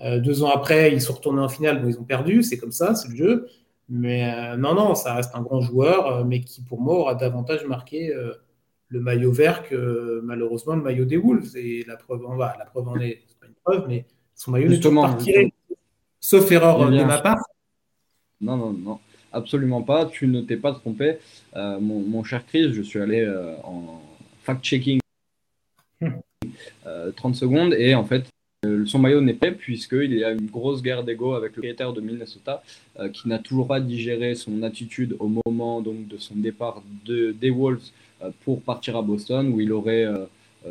[0.00, 2.72] euh, deux ans après, ils sont retournés en finale, bon, ils ont perdu, c'est comme
[2.72, 3.48] ça, c'est le jeu.
[3.88, 8.12] Mais non, non, ça reste un grand joueur, mais qui pour moi aura davantage marqué
[8.88, 11.56] le maillot vert que malheureusement le maillot des Wolves.
[11.56, 14.50] Et la preuve en va, la preuve en est, c'est pas une preuve, mais son
[14.50, 15.54] maillot n'est pas retiré,
[16.26, 17.42] sauf erreur de ma part.
[18.40, 18.98] Non, non, non
[19.36, 20.06] absolument pas.
[20.06, 21.18] Tu ne t'es pas trompé.
[21.54, 24.02] Euh, mon, cher Chris, je suis allé euh, en
[24.44, 25.00] fact-checking
[26.00, 26.12] 30
[26.86, 28.26] euh, secondes et en fait,
[28.86, 32.00] son maillot n'est pas puisqu'il y a une grosse guerre d'ego avec le propriétaire de
[32.00, 32.62] Minnesota
[33.12, 37.50] qui n'a toujours pas digéré son attitude au moment donc, de son départ de, des
[37.50, 37.90] Wolves
[38.44, 40.06] pour partir à Boston où il aurait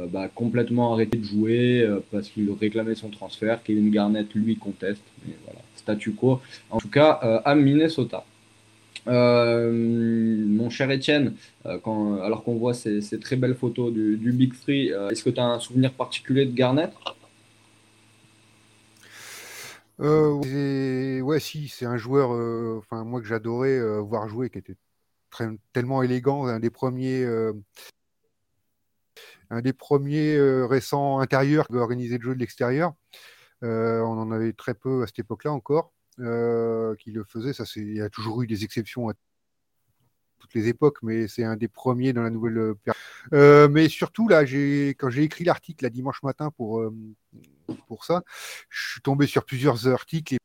[0.10, 3.64] bah, complètement arrêté de jouer parce qu'il réclamait son transfert.
[3.64, 5.04] Kevin Garnett lui conteste.
[5.26, 6.42] Mais voilà, statu quo.
[6.70, 8.26] En tout cas, à Minnesota.
[9.08, 11.36] Euh, mon cher Étienne,
[11.66, 11.80] euh,
[12.22, 15.46] alors qu'on voit ces, très belles photos du, Big Three, euh, est-ce que tu as
[15.46, 16.92] un souvenir particulier de Garnett?
[20.00, 22.32] Ouais, si, c'est un joueur,
[22.80, 24.76] enfin moi que j'adorais voir jouer, qui était
[25.74, 27.26] tellement élégant, un des premiers,
[29.50, 32.94] un des premiers récents intérieurs qui organisait le jeu de l'extérieur.
[33.62, 35.92] on en avait très peu à cette époque-là encore.
[36.22, 37.52] Euh, qui le faisait.
[37.52, 39.14] Ça, il y a toujours eu des exceptions à
[40.40, 42.76] toutes les époques, mais c'est un des premiers dans la nouvelle euh,
[43.34, 46.82] euh, mais surtout, là, quand j'ai écrit l'article la dimanche matin pour,
[47.88, 48.24] pour ça,
[48.70, 50.40] je suis tombé sur plusieurs articles et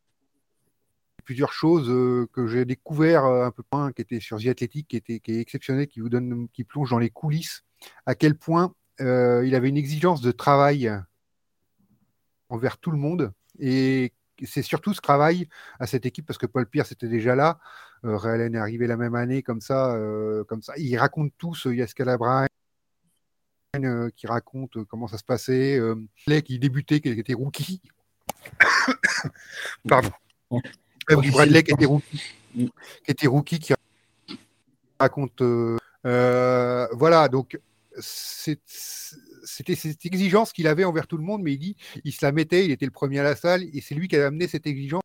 [1.25, 1.87] plusieurs choses
[2.33, 5.41] que j'ai découvert un peu moins, qui étaient sur The Athletic, qui, était, qui est
[5.41, 7.63] exceptionnel, qui vous donne, qui plonge dans les coulisses,
[8.07, 10.93] à quel point il avait une exigence de travail
[12.49, 14.13] envers tout le monde et
[14.47, 15.49] c'est surtout ce travail
[15.79, 17.59] à cette équipe parce que Paul Pierce était déjà là.
[18.05, 19.95] Euh, est arrivé la même année comme ça.
[19.95, 20.73] Euh, comme ça.
[20.77, 21.67] Ils racontent tous.
[21.67, 22.49] Il y a Scalabrine
[23.77, 25.79] euh, qui raconte euh, comment ça se passait.
[25.79, 25.97] Euh,
[26.45, 27.81] qui débutait, qui était rookie.
[29.89, 30.11] Pardon.
[31.09, 32.23] Bradley qui était rookie,
[32.55, 32.71] qui
[33.07, 33.75] était rookie, qui
[34.99, 35.43] raconte.
[36.03, 37.59] voilà, donc
[38.01, 42.33] c'était cette exigence qu'il avait envers tout le monde, mais il dit, il se la
[42.33, 44.67] mettait, il était le premier à la salle, et c'est lui qui a amené cette
[44.67, 45.03] exigence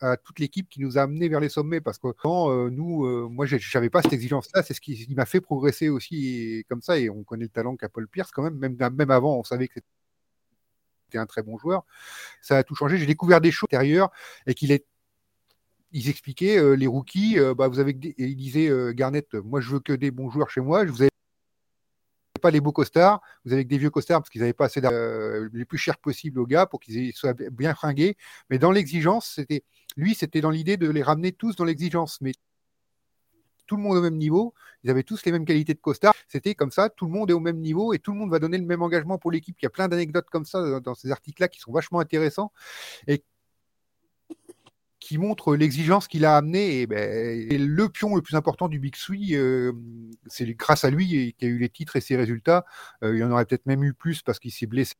[0.00, 3.46] à toute l'équipe qui nous a amenés vers les sommets parce que quand nous, moi,
[3.46, 4.62] je n'avais pas cette exigence-là.
[4.62, 6.98] C'est ce qui, m'a fait progresser aussi comme ça.
[6.98, 8.56] Et on connaît le talent qu'a Paul Pierce quand même.
[8.56, 9.80] Même, même avant, on savait que
[11.06, 11.84] c'était un très bon joueur.
[12.40, 12.98] Ça a tout changé.
[12.98, 14.10] J'ai découvert des choses intérieures
[14.46, 14.86] et qu'il est
[15.94, 20.10] ils expliquaient les rookies, bah, vous avez, ils disaient Garnett, moi je veux que des
[20.10, 20.90] bons joueurs chez moi, je
[22.42, 24.80] pas les beaux costards, vous avez que des vieux costards parce qu'ils n'avaient pas assez
[24.84, 28.16] euh, les plus chers possibles aux gars pour qu'ils soient bien fringués.
[28.50, 29.64] Mais dans l'exigence, c'était
[29.96, 32.20] lui, c'était dans l'idée de les ramener tous dans l'exigence.
[32.20, 32.32] Mais
[33.66, 36.14] tout le monde au même niveau, ils avaient tous les mêmes qualités de costard.
[36.28, 38.38] C'était comme ça, tout le monde est au même niveau et tout le monde va
[38.38, 39.56] donner le même engagement pour l'équipe.
[39.60, 42.52] Il y a plein d'anecdotes comme ça dans ces articles-là qui sont vachement intéressants
[43.06, 43.24] et
[45.18, 46.80] montre l'exigence qu'il a amené.
[46.80, 49.72] Et, ben, le pion le plus important du Big Three, euh,
[50.26, 52.64] c'est grâce à lui qui a eu les titres et ses résultats.
[53.02, 54.94] Euh, il y en aurait peut-être même eu plus parce qu'il s'est blessé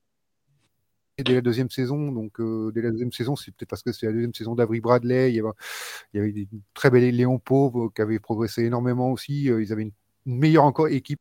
[1.18, 2.10] dès la deuxième saison.
[2.10, 4.80] Donc, euh, dès la deuxième saison, c'est peut-être parce que c'est la deuxième saison d'Avril
[4.80, 5.32] Bradley.
[5.32, 9.44] Il y, avait, très belles Léon Pauvre qui avait progressé énormément aussi.
[9.44, 9.92] ils avaient une,
[10.24, 11.20] meilleure encore équipe,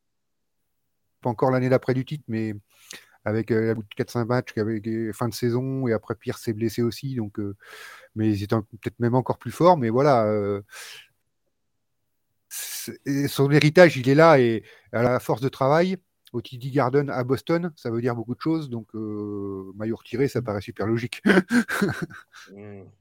[1.23, 2.53] encore l'année d'après du titre, mais
[3.25, 6.81] avec la bout de 4-5 matchs, avec fin de saison, et après Pierre s'est blessé
[6.81, 7.15] aussi.
[7.15, 7.37] Donc,
[8.15, 9.77] mais ils étaient peut-être même encore plus forts.
[9.77, 10.61] Mais voilà, euh,
[13.27, 15.97] son héritage, il est là et à la force de travail.
[16.33, 18.69] Au TD Garden à Boston, ça veut dire beaucoup de choses.
[18.69, 21.21] Donc, euh, maillot retiré, ça paraît super logique.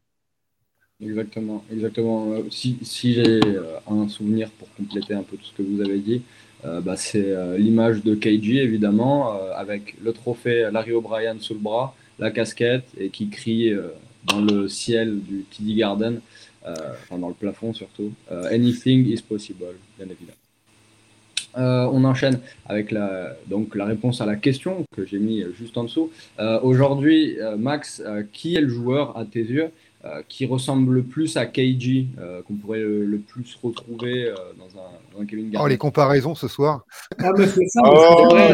[1.02, 2.42] Exactement, exactement.
[2.50, 5.98] Si, si j'ai euh, un souvenir pour compléter un peu tout ce que vous avez
[5.98, 6.22] dit,
[6.64, 12.30] bah, c'est l'image de KG évidemment, avec le trophée Larry O'Brien sous le bras, la
[12.30, 13.74] casquette et qui crie
[14.24, 16.20] dans le ciel du TD Garden,
[16.66, 18.12] euh, enfin dans le plafond surtout.
[18.30, 19.64] Euh, anything is possible,
[19.98, 20.36] bien évidemment.
[21.58, 25.76] Euh, on enchaîne avec la, donc, la réponse à la question que j'ai mis juste
[25.76, 26.10] en dessous.
[26.62, 28.02] Aujourd'hui, Max,
[28.32, 29.70] qui est le joueur à tes yeux
[30.28, 32.06] qui ressemble le plus à KG,
[32.46, 36.84] qu'on pourrait le, plus retrouver dans, un, Kevin Garnett Oh, les comparaisons ce soir.
[37.18, 37.82] Ah, mais c'est ça,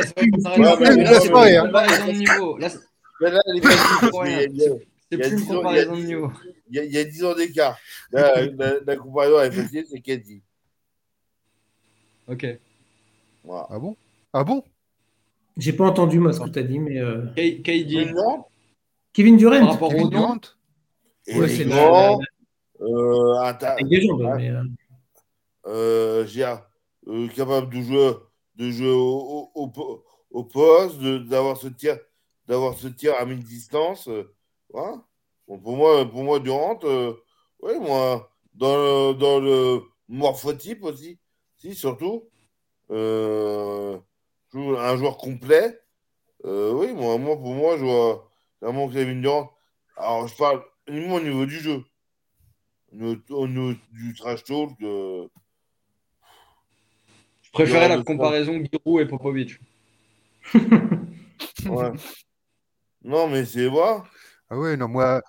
[0.02, 2.58] c'est une comparaison de niveau.
[2.58, 2.68] Là,
[5.10, 6.32] c'est plus une comparaison de niveau.
[6.70, 7.78] Il y a, 10 ans d'écart.
[8.10, 8.46] La,
[8.84, 10.42] la, comparaison avec FFC, c'est Kedi.
[12.28, 12.58] Ok.
[13.48, 13.96] Ah bon?
[14.32, 14.64] Ah bon?
[15.56, 16.98] J'ai pas entendu moi ce que tu as dit, mais.
[16.98, 17.26] Euh...
[17.34, 18.12] KD.
[19.12, 19.60] Kevin Durant?
[19.60, 19.92] Par rapport
[21.28, 21.40] au Durant.
[21.40, 22.16] Ouais, c'est la,
[22.80, 24.50] euh, Avec des jambes, mais.
[24.50, 24.62] Euh...
[25.68, 26.24] Euh,
[27.08, 28.12] euh, capable de jouer,
[28.54, 31.98] de jouer au, au, au poste, d'avoir ce tir,
[32.46, 34.08] d'avoir ce tir à mi-distance.
[34.08, 34.32] Euh,
[35.46, 37.14] pour moi, pour moi Durant, euh,
[37.60, 41.18] moi, dans le, dans le morphotype aussi,
[41.56, 42.28] si, surtout,
[42.90, 43.98] euh,
[44.54, 45.80] un joueur complet.
[46.44, 49.50] Euh, oui, moi, moi, pour moi, je vois vraiment Kevin Durant.
[49.96, 51.84] Alors, je parle uniquement au niveau du jeu.
[53.30, 54.70] Au niveau, du trash talk.
[54.80, 55.28] je
[57.52, 59.58] préférais la comparaison Giroud et Popovic.
[60.54, 61.92] ouais.
[63.02, 64.02] Non, mais c'est vrai.
[64.48, 65.22] Ah ouais, non, moi,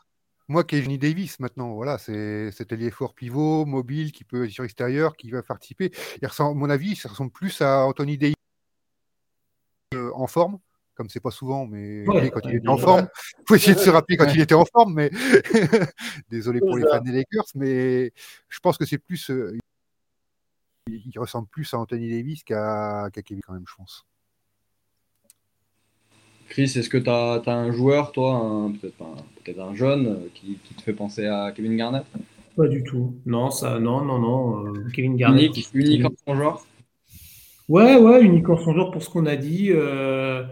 [0.48, 4.64] moi Kevin Davis maintenant, voilà, c'est cet allié fort pivot, mobile, qui peut être sur
[4.64, 5.92] extérieur, qui va participer.
[6.22, 8.36] Il ressemble, à mon avis, ça ressemble plus à Anthony Davis
[9.94, 10.60] euh, en forme,
[10.98, 13.08] comme c'est pas souvent, mais quand il était en forme.
[13.40, 15.12] Il faut essayer de se rappeler quand il était en forme, mais
[16.30, 18.12] désolé pour les fans des Lakers, mais
[18.50, 19.30] je pense que c'est plus.
[19.30, 19.56] Euh,
[20.90, 24.06] il ressemble plus à Anthony Davis qu'à Kevin quand même, je pense.
[26.50, 30.94] Chris, est-ce que tu as, un joueur, toi, peut-être un, jeune, euh, qui, te fait
[30.94, 32.06] penser à Kevin Garnett?
[32.56, 33.16] Pas du tout.
[33.26, 34.66] Non, ça, non, non, non.
[34.66, 35.52] Euh, Kevin Garnett.
[35.74, 36.66] Unique, en son genre?
[37.70, 39.72] Ouais, ouais, unique en son genre pour ce qu'on a dit.
[39.72, 40.44] Euh,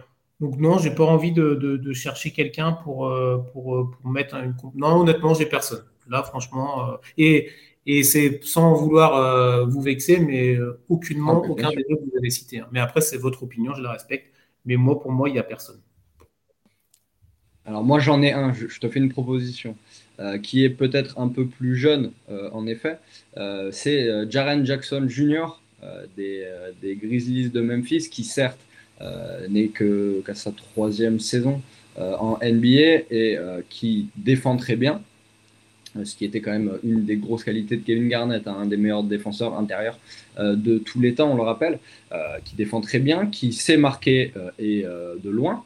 [0.46, 3.12] donc non, j'ai pas envie de, chercher quelqu'un pour,
[3.52, 4.56] pour, mettre une.
[4.76, 5.84] Non, honnêtement, j'ai personne.
[6.10, 7.50] Là, franchement, et,
[7.86, 10.58] et c'est sans vouloir vous vexer, mais
[10.90, 12.60] aucunement, aucun des deux que vous avez cité.
[12.60, 12.68] Hein.
[12.72, 14.32] Mais après, c'est votre opinion, je la respecte.
[14.66, 15.80] Mais moi, pour moi, il n'y a personne.
[17.66, 19.76] Alors moi j'en ai un, je, te fais une proposition
[20.20, 23.00] euh, qui est peut-être un peu plus jeune euh, en effet.
[23.38, 25.60] Euh, c'est Jaren Jackson Jr.
[26.16, 28.60] Des, Grizzlies de Memphis qui certes
[29.50, 31.62] n'est qu'à sa troisième saison
[31.98, 33.38] en NBA et
[33.70, 35.02] qui défend très bien,
[36.04, 38.78] ce qui était quand même une des grosses qualités de Kevin Garnett, hein, un des
[38.78, 39.98] meilleurs défenseurs intérieurs
[40.38, 41.80] de tous les temps, on le rappelle,
[42.44, 45.64] qui défend très bien, qui sait marquer et de loin,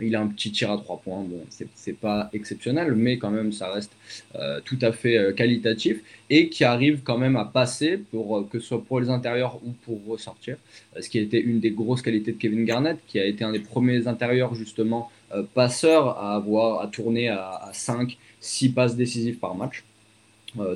[0.00, 1.40] il a un petit tir à trois points, bon,
[1.74, 3.92] c'est pas exceptionnel, mais quand même, ça reste
[4.36, 8.48] euh, tout à fait euh, qualitatif et qui arrive quand même à passer, pour, euh,
[8.50, 10.56] que ce soit pour les intérieurs ou pour ressortir,
[10.98, 13.52] ce qui a été une des grosses qualités de Kevin Garnett, qui a été un
[13.52, 15.10] des premiers intérieurs, justement,
[15.54, 19.84] passeurs à avoir à tourner à, 5 6 passes décisives par match.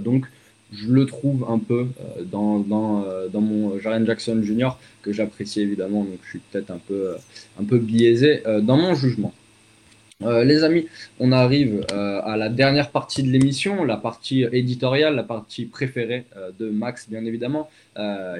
[0.01, 0.27] donc,
[0.73, 1.87] je le trouve un peu
[2.25, 4.71] dans, dans, dans, mon Jaren Jackson Jr.,
[5.03, 7.15] que j'apprécie évidemment, donc je suis peut-être un peu,
[7.61, 9.33] un peu biaisé dans mon jugement.
[10.23, 10.87] Euh, les amis,
[11.19, 16.25] on arrive euh, à la dernière partie de l'émission, la partie éditoriale, la partie préférée
[16.37, 17.69] euh, de Max, bien évidemment,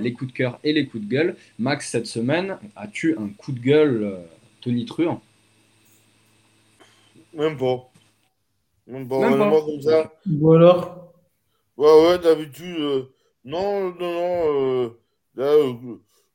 [0.01, 1.37] les coups de cœur et les coups de gueule.
[1.59, 4.19] Max, cette semaine, as-tu un coup de gueule
[4.61, 5.21] Tony Truant
[7.35, 7.91] Même pas.
[8.87, 9.61] Même pas, Même pas.
[9.63, 10.13] comme ça.
[10.31, 11.04] Ou alors
[11.77, 13.09] Ouais, ouais, d'habitude,
[13.45, 14.97] non, non, non.
[15.35, 15.53] là,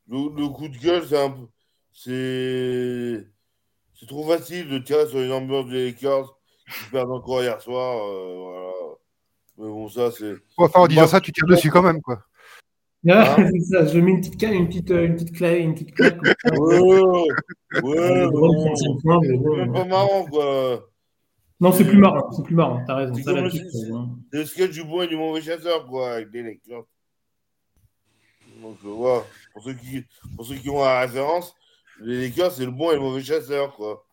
[0.07, 1.47] le, coup de gueule, c'est un peu.
[1.93, 3.25] C'est
[3.99, 6.37] c'est trop facile de tirer sur les ambiances des Lakers
[6.67, 7.97] qui perdent encore hier soir.
[7.97, 8.71] Euh, voilà.
[9.57, 10.35] Mais bon, ça, c'est.
[10.57, 12.23] Enfin, en disant ça, tu tires dessus quand même, quoi.
[13.07, 15.59] Ah, hein c'est ça, je mets une petite, une petite, une petite claque.
[15.59, 17.01] Une petite claque ouais,
[17.81, 18.29] ouais,
[18.75, 20.88] c'est pas marrant, quoi.
[21.61, 23.13] Non, c'est plus marrant, c'est plus marrant, t'as raison.
[23.15, 26.85] C'est le sketch du bon et du mauvais chasseur, quoi, avec des Lakers.
[28.61, 29.23] Donc, voilà.
[29.53, 30.05] Pour ceux qui,
[30.35, 31.53] pour ceux qui ont la référence,
[31.99, 34.05] les Lakers, c'est le bon et le mauvais chasseur, quoi.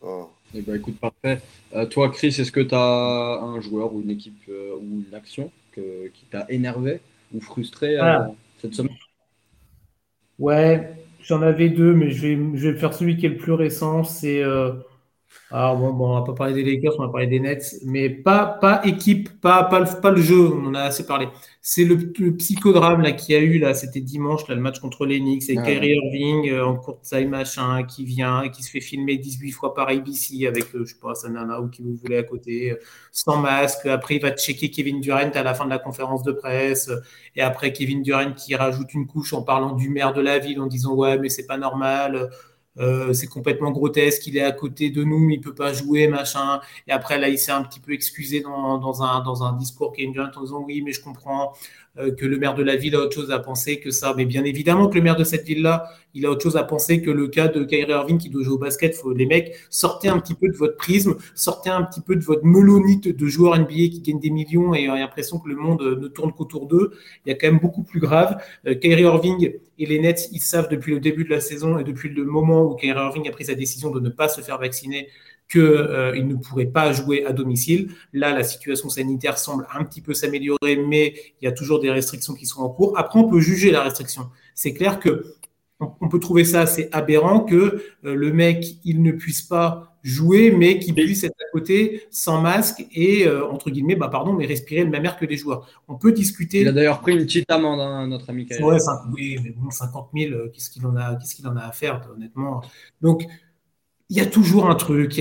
[0.00, 0.30] oh.
[0.54, 1.40] Eh ben, écoute, parfait.
[1.74, 5.14] Euh, toi, Chris, est-ce que tu as un joueur ou une équipe euh, ou une
[5.14, 7.00] action que, qui t'a énervé
[7.32, 8.30] ou frustré euh, ah.
[8.60, 8.96] cette semaine?
[10.38, 10.92] Ouais,
[11.22, 14.04] j'en avais deux, mais je vais, je vais faire celui qui est le plus récent.
[14.04, 14.42] C'est
[15.54, 18.08] alors bon, bon, on va pas parler des Lakers, on va parler des Nets, mais
[18.08, 21.28] pas, pas équipe, pas, pas, le, pas le jeu, on en a assez parlé.
[21.60, 21.96] C'est le,
[22.36, 25.50] psychodrame là qu'il y a eu là, c'était dimanche là, le match contre les Knicks
[25.50, 29.18] et ah, Kyrie Irving euh, en court time machin qui vient, qui se fait filmer
[29.18, 32.16] 18 fois par ABC avec euh, je sais pas sa nana ou qui vous voulez
[32.16, 32.76] à côté, euh,
[33.12, 33.84] sans masque.
[33.84, 36.90] Après il va checker Kevin Durant à la fin de la conférence de presse
[37.36, 40.60] et après Kevin Durant qui rajoute une couche en parlant du maire de la ville
[40.62, 42.30] en disant ouais mais c'est pas normal.
[42.78, 46.60] Euh, c'est complètement grotesque, il est à côté de nous, il peut pas jouer, machin.
[46.86, 49.92] Et après, là, il s'est un petit peu excusé dans, dans, un, dans un discours
[49.92, 51.52] qui est une en disant oui, mais je comprends,
[51.98, 54.14] euh, que le maire de la ville a autre chose à penser que ça.
[54.16, 57.02] Mais bien évidemment que le maire de cette ville-là, il a autre chose à penser
[57.02, 58.94] que le cas de Kyrie Irving qui doit jouer au basket.
[58.94, 62.24] Faut, les mecs, sortez un petit peu de votre prisme, sortez un petit peu de
[62.24, 65.82] votre melonite de joueurs NBA qui gagnent des millions et ont l'impression que le monde
[65.82, 66.92] ne tourne qu'autour d'eux.
[67.26, 68.42] Il y a quand même beaucoup plus grave.
[68.66, 71.84] Euh, Kyrie Irving et les Nets, ils savent depuis le début de la saison et
[71.84, 74.58] depuis le moment où Kyrie Irving a pris sa décision de ne pas se faire
[74.58, 75.08] vacciner
[75.50, 77.90] qu'il euh, ne pourrait pas jouer à domicile.
[78.12, 81.90] Là, la situation sanitaire semble un petit peu s'améliorer, mais il y a toujours des
[81.90, 82.98] restrictions qui sont en cours.
[82.98, 84.30] Après, on peut juger la restriction.
[84.54, 85.34] C'est clair que
[86.00, 87.54] on peut trouver ça assez aberrant que
[88.04, 92.40] euh, le mec, il ne puisse pas jouer, mais qu'il puisse être à côté sans
[92.40, 95.68] masque et, euh, entre guillemets, bah, pardon, mais respirer le même air que les joueurs.
[95.88, 96.60] On peut discuter.
[96.60, 98.48] Il a d'ailleurs pris une petite amende, hein, notre ami
[99.12, 102.08] oui, mais bon, 50 000, qu'est-ce qu'il en, a, qu'est-ce qu'il en a à faire,
[102.14, 102.62] honnêtement
[103.00, 103.24] Donc,
[104.08, 105.20] il y a toujours un truc.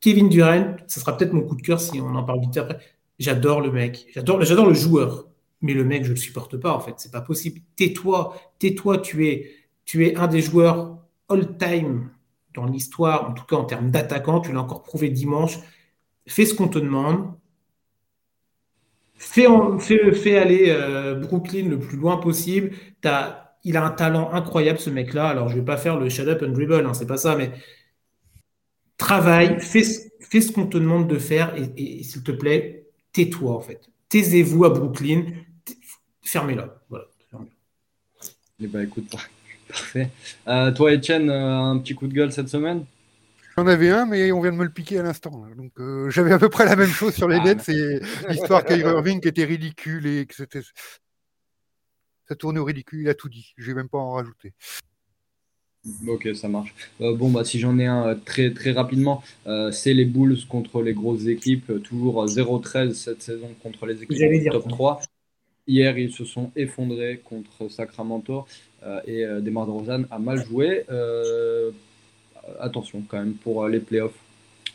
[0.00, 2.78] Kevin Durant, ce sera peut-être mon coup de cœur si on en parle vite après.
[3.18, 5.26] J'adore le mec, j'adore, j'adore le joueur,
[5.60, 6.94] mais le mec, je le supporte pas en fait.
[6.98, 7.60] C'est pas possible.
[7.74, 8.98] Tais-toi, tais-toi.
[8.98, 9.50] Tu es,
[9.84, 12.10] tu es un des joueurs all-time
[12.58, 14.40] dans l'histoire, en tout cas en termes d'attaquant.
[14.40, 15.58] Tu l'as encore prouvé dimanche.
[16.26, 17.32] Fais ce qu'on te demande.
[19.16, 19.46] Fais,
[20.36, 22.70] aller euh, Brooklyn le plus loin possible.
[23.64, 25.28] il a un talent incroyable, ce mec-là.
[25.28, 27.52] Alors, je vais pas faire le shut up and dribble, hein, c'est pas ça, mais
[28.96, 33.88] travaille, fais, ce qu'on te demande de faire et, s'il te plaît, tais-toi en fait.
[34.08, 35.24] Taisez-vous à Brooklyn,
[36.22, 36.80] fermez-la.
[36.88, 37.06] Voilà,
[38.60, 39.14] eh ben, écoute,
[39.68, 40.10] parfait.
[40.46, 42.84] Euh, toi, Etienne, euh, un petit coup de gueule cette semaine?
[43.58, 45.44] J'en avais un, mais on vient de me le piquer à l'instant.
[45.56, 47.60] Donc euh, j'avais à peu près la même chose sur les Nets.
[47.60, 50.60] C'est l'histoire Kyrie Irving qui était ridicule et que c'était.
[52.28, 53.52] Ça tournait au ridicule, il a tout dit.
[53.56, 54.52] Je vais même pas en rajouter.
[56.06, 56.72] Ok, ça marche.
[57.00, 60.80] Euh, bon, bah, si j'en ai un très, très rapidement, euh, c'est les Bulls contre
[60.82, 61.82] les grosses équipes.
[61.82, 65.00] toujours 0-13 cette saison contre les équipes top 3.
[65.68, 68.46] Hier, ils se sont effondrés contre Sacramento
[69.06, 70.84] et Demar DeRozan a mal joué.
[72.58, 74.18] attention quand même pour les playoffs.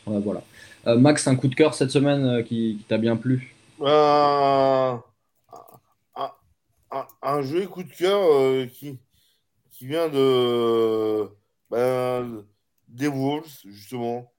[0.06, 0.42] voilà.
[0.86, 3.54] Max, un coup de cœur cette semaine qui, t'a bien plu?
[3.84, 5.02] Un,
[7.22, 8.96] un, jeu coup de cœur qui,
[9.72, 11.28] qui vient de
[11.70, 12.44] ben,
[12.88, 14.32] des Wolves, justement.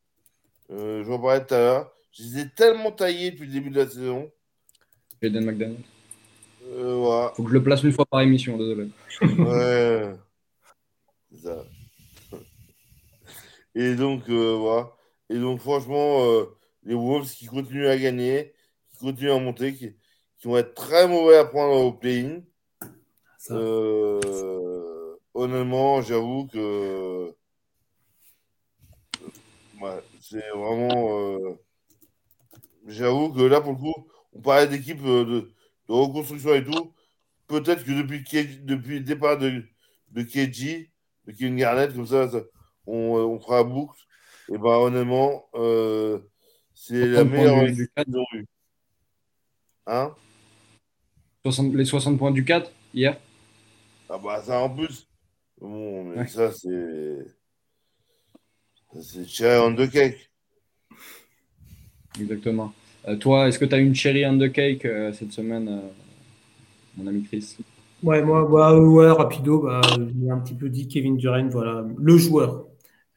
[0.72, 1.92] Euh, J'en parlais tout à l'heure.
[2.12, 4.32] Je les ai tellement taillés depuis le début de la saison.
[5.22, 5.82] Jaden McDaniel.
[6.68, 7.30] Euh.
[7.36, 8.90] Faut que je le place une fois par émission, désolé.
[9.22, 10.16] ouais.
[11.32, 11.66] C'est ça.
[13.76, 14.92] Et donc, euh, voilà.
[15.30, 16.46] Et donc, franchement, euh,
[16.84, 18.54] les Wolves qui continuent à gagner,
[18.92, 19.94] qui continuent à monter, qui,
[20.38, 22.42] qui vont être très mauvais à prendre au play-in.
[23.52, 27.34] Euh, honnêtement, j'avoue que
[30.22, 31.20] c'est vraiment.
[31.20, 31.60] Euh,
[32.88, 35.52] j'avoue que là, pour le coup, on parlait d'équipe de,
[35.88, 36.94] de, reconstruction et tout.
[37.48, 38.24] Peut-être que depuis,
[38.64, 39.64] depuis le départ de,
[40.12, 40.90] de KG,
[41.26, 42.30] de Kevin Garnett, comme ça,
[42.88, 44.00] on, on, fera boucle.
[44.50, 46.20] Et ben honnêtement, euh,
[46.74, 48.46] c'est la meilleure du 4 qu'ils ont eue.
[49.88, 50.16] Hein?
[51.44, 53.20] 60, Les 60 points du 4 hier?
[54.10, 55.08] Ah bah ça en plus.
[55.60, 56.28] Bon, mais ouais.
[56.28, 57.26] ça c'est.
[59.02, 60.30] C'est cherry on the cake.
[62.20, 62.74] Exactement.
[63.08, 65.90] Euh, toi, est-ce que tu as une cherry on the cake euh, cette semaine, euh,
[66.98, 67.58] mon ami Chris?
[68.04, 72.18] Ouais, moi, bah, ouais, rapido, bah, j'ai un petit peu dit Kevin Durant, voilà, le
[72.18, 72.66] joueur.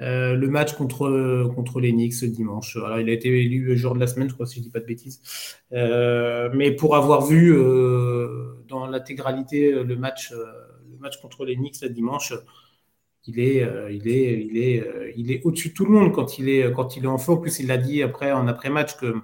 [0.01, 2.77] Le match contre, contre les Knicks dimanche.
[2.77, 4.79] Alors, il a été élu jour de la semaine, je crois, si je dis pas
[4.79, 5.21] de bêtises.
[5.73, 7.53] Mais pour avoir vu
[8.69, 12.33] dans l'intégralité le match, le match contre les Knicks dimanche,
[13.27, 16.49] il est, il est, il est, il est au-dessus de tout le monde quand il
[16.49, 17.33] est, quand il est en feu.
[17.33, 19.17] En plus, il l'a dit après en après-match que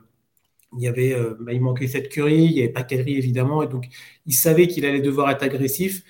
[0.75, 3.87] bah, il manquait cette curie, il n'y avait pas Kelly évidemment, et donc
[4.27, 6.03] il savait qu'il allait devoir être agressif.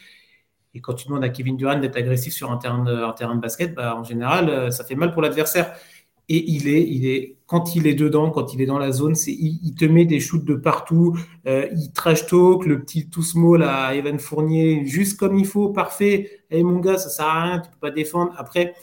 [0.74, 3.96] Et quand tu demandes à Kevin Durant d'être agressif sur un terrain de, basket, bah,
[3.96, 5.72] en général, euh, ça fait mal pour l'adversaire.
[6.28, 9.84] Et il est, quand il est dedans, quand il est dans la zone, il, te
[9.84, 11.18] met des shoots de partout.
[11.46, 15.68] Euh, il trash talk, le petit tout small à Evan Fournier, juste comme il faut,
[15.68, 16.40] parfait.
[16.50, 18.32] Hey mon gars, ça sert à rien, tu peux pas défendre.
[18.38, 18.74] Après,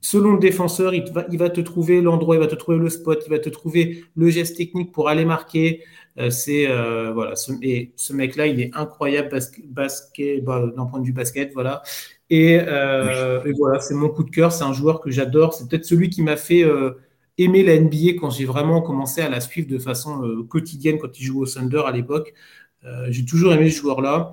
[0.00, 2.88] selon le défenseur, il va, il va te trouver l'endroit, il va te trouver le
[2.88, 5.82] spot, il va te trouver le geste technique pour aller marquer.
[6.18, 11.00] Euh, c'est euh, voilà, ce, et ce mec-là, il est incroyable basket, bah, d'un point
[11.00, 11.82] de vue basket, voilà.
[12.30, 14.52] Et, euh, et voilà, c'est mon coup de cœur.
[14.52, 15.54] C'est un joueur que j'adore.
[15.54, 16.64] C'est peut-être celui qui m'a fait
[17.38, 21.24] aimer la NBA quand j'ai vraiment commencé à la suivre de façon quotidienne quand il
[21.24, 22.34] jouait au Thunder à l'époque.
[23.08, 24.32] j'ai toujours aimé ce joueur-là.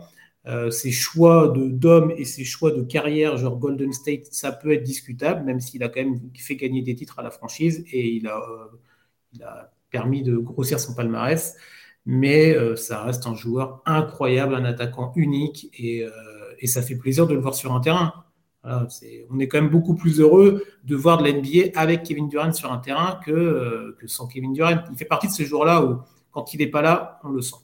[0.70, 4.84] Ses choix de d'homme et ses choix de carrière, genre Golden State, ça peut être
[4.84, 8.28] discutable, même s'il a quand même fait gagner des titres à la franchise et il
[8.28, 8.41] a,
[9.34, 11.56] il a permis de grossir son palmarès.
[12.06, 16.12] Mais euh, ça reste un joueur incroyable, un attaquant unique et, euh,
[16.60, 18.14] et, ça fait plaisir de le voir sur un terrain.
[18.64, 22.72] On est quand même beaucoup plus heureux de voir de l'NBA avec Kevin Durant sur
[22.72, 24.84] un terrain que, euh, que sans Kevin Durant.
[24.91, 26.00] Il fait partie de ces jours-là où,
[26.32, 27.56] quand il n'est pas là, on le sent.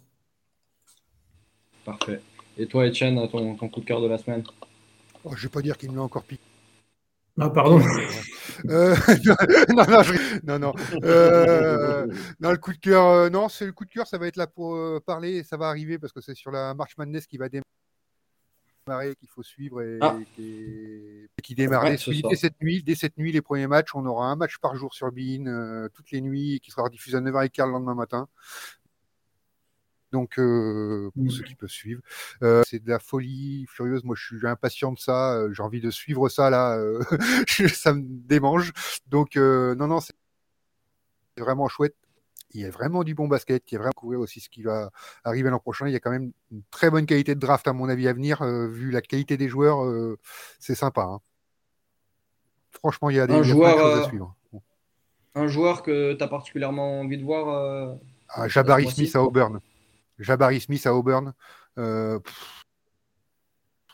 [1.86, 2.22] Parfait.
[2.58, 4.44] Et toi, Etienne, ton, ton coup de cœur de la semaine
[5.24, 6.44] oh, Je ne vais pas dire qu'il me l'a encore piqué.
[7.40, 7.80] Ah, pardon.
[8.70, 8.96] Euh,
[9.70, 10.02] non, non,
[10.44, 10.74] non, non.
[11.04, 12.06] Euh,
[12.40, 14.36] non, le coup de cœur, euh, non, c'est le coup de cœur, ça va être
[14.36, 17.50] là pour parler, ça va arriver parce que c'est sur la March Madness qui va
[17.50, 20.18] démarrer, qu'il faut suivre et, ah.
[20.36, 22.84] qui, démarre dès, cette nuit.
[22.84, 26.12] Dès cette nuit, les premiers matchs, on aura un match par jour sur Bein, toutes
[26.12, 28.28] les nuits, qui sera diffusé à 9h15 le lendemain matin.
[30.14, 31.46] Donc, euh, pour ceux mmh.
[31.46, 32.02] qui peuvent suivre,
[32.44, 34.04] euh, c'est de la folie furieuse.
[34.04, 35.34] Moi, je suis impatient de ça.
[35.34, 36.80] Euh, j'ai envie de suivre ça là.
[37.74, 38.74] ça me démange.
[39.08, 40.14] Donc, non, non, c'est
[41.36, 41.96] vraiment chouette.
[42.52, 44.92] Il y a vraiment du bon basket, qui est vraiment couvrir aussi ce qui va
[45.24, 45.88] arriver l'an prochain.
[45.88, 48.14] Il y a quand même une très bonne qualité de draft, à mon avis, à
[48.14, 48.44] venir.
[48.44, 49.84] vu la qualité des joueurs,
[50.60, 51.02] c'est sympa.
[51.02, 51.20] Hein.
[52.70, 54.36] Franchement, il y a des, joueurs à suivre.
[55.34, 57.98] Un joueur que tu as particulièrement envie de voir
[58.30, 59.60] ah, Jabari Smith à Auburn.
[60.20, 61.34] Jabari Smith à Auburn.
[61.78, 62.20] Euh,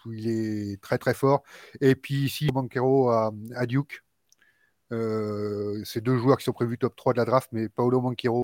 [0.06, 1.44] il est très très fort.
[1.82, 3.32] Et puis ici, Banquero à,
[3.66, 4.04] Duke.
[4.92, 8.44] Euh, c'est deux joueurs qui sont prévus top 3 de la draft, mais Paolo Banquero,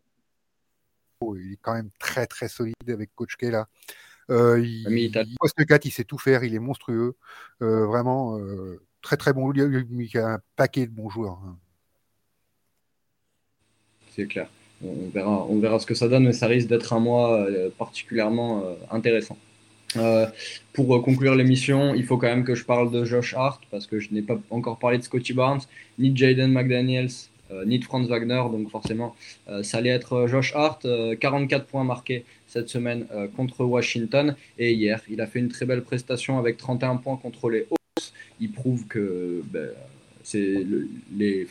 [1.22, 3.68] il est quand même très très solide avec Coach K là.
[4.32, 7.16] Euh, il, poste 4, il sait tout faire, il est monstrueux.
[7.60, 8.40] vraiment
[9.02, 9.52] très très bon.
[9.54, 11.40] Il y a un paquet de bons joueurs.
[11.46, 11.58] Hein.
[14.12, 14.50] C'est clair
[14.84, 17.70] on verra, on verra ce que ça donne, mais ça risque d'être un mois euh,
[17.78, 19.38] particulièrement euh, intéressant.
[19.98, 20.26] Euh,
[20.74, 24.00] pour conclure l'émission, il faut quand même que je parle de Josh Hart parce que
[24.00, 25.62] je n'ai pas encore parlé de Scotty Barnes,
[25.98, 27.12] ni de Jaden McDaniels,
[27.66, 28.44] ni de Franz Wagner.
[28.52, 29.16] Donc forcément,
[29.62, 30.86] ça allait être Josh Hart.
[31.18, 33.06] 44 points marqués cette semaine
[33.38, 34.36] contre Washington.
[34.58, 38.12] Et hier, il a fait une très belle prestation avec 31 points contre les Hawks.
[38.42, 39.70] Il prouve que ben,
[40.24, 40.66] c'est
[41.16, 41.48] les,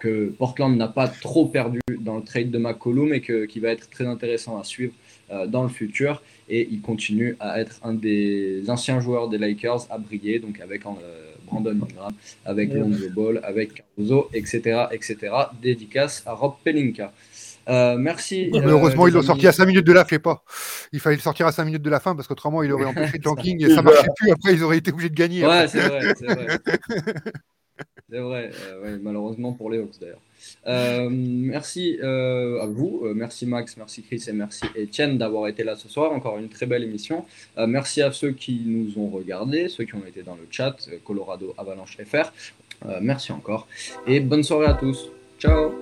[0.00, 3.70] que Portland n'a pas trop perdu dans le trade de McCollum et que, qui va
[3.70, 4.92] être très intéressant à suivre
[5.30, 6.22] euh, dans le futur.
[6.48, 10.86] Et il continue à être un des anciens joueurs des Lakers à briller, donc avec
[10.86, 12.12] euh, Brandon Ingram,
[12.46, 15.16] avec Lonzo Ball, avec Caruso, etc., etc.
[15.60, 17.12] Dédicace à Rob Pelinka.
[17.68, 18.48] Euh, merci.
[18.50, 20.42] mais heureusement, ils l'ont sorti à 5 minutes de la fin, pas.
[20.92, 23.18] Il fallait le sortir à 5 minutes de la fin parce qu'autrement, il aurait empêché
[23.18, 24.30] le tanking et ça marchait plus.
[24.30, 25.46] Après, ils auraient été obligés de gagner.
[25.46, 26.58] Ouais, c'est vrai, c'est vrai.
[28.10, 30.20] C'est vrai, euh, malheureusement pour les Hawks d'ailleurs.
[30.66, 35.76] Euh, merci euh, à vous, merci Max, merci Chris et merci Etienne d'avoir été là
[35.76, 36.12] ce soir.
[36.12, 37.26] Encore une très belle émission.
[37.66, 41.54] merci à ceux qui nous ont regardés, ceux qui ont été dans le chat, Colorado
[41.58, 42.32] Avalanche FR.
[43.02, 43.68] merci encore
[44.06, 45.10] et bonne soirée à tous.
[45.38, 45.72] Ciao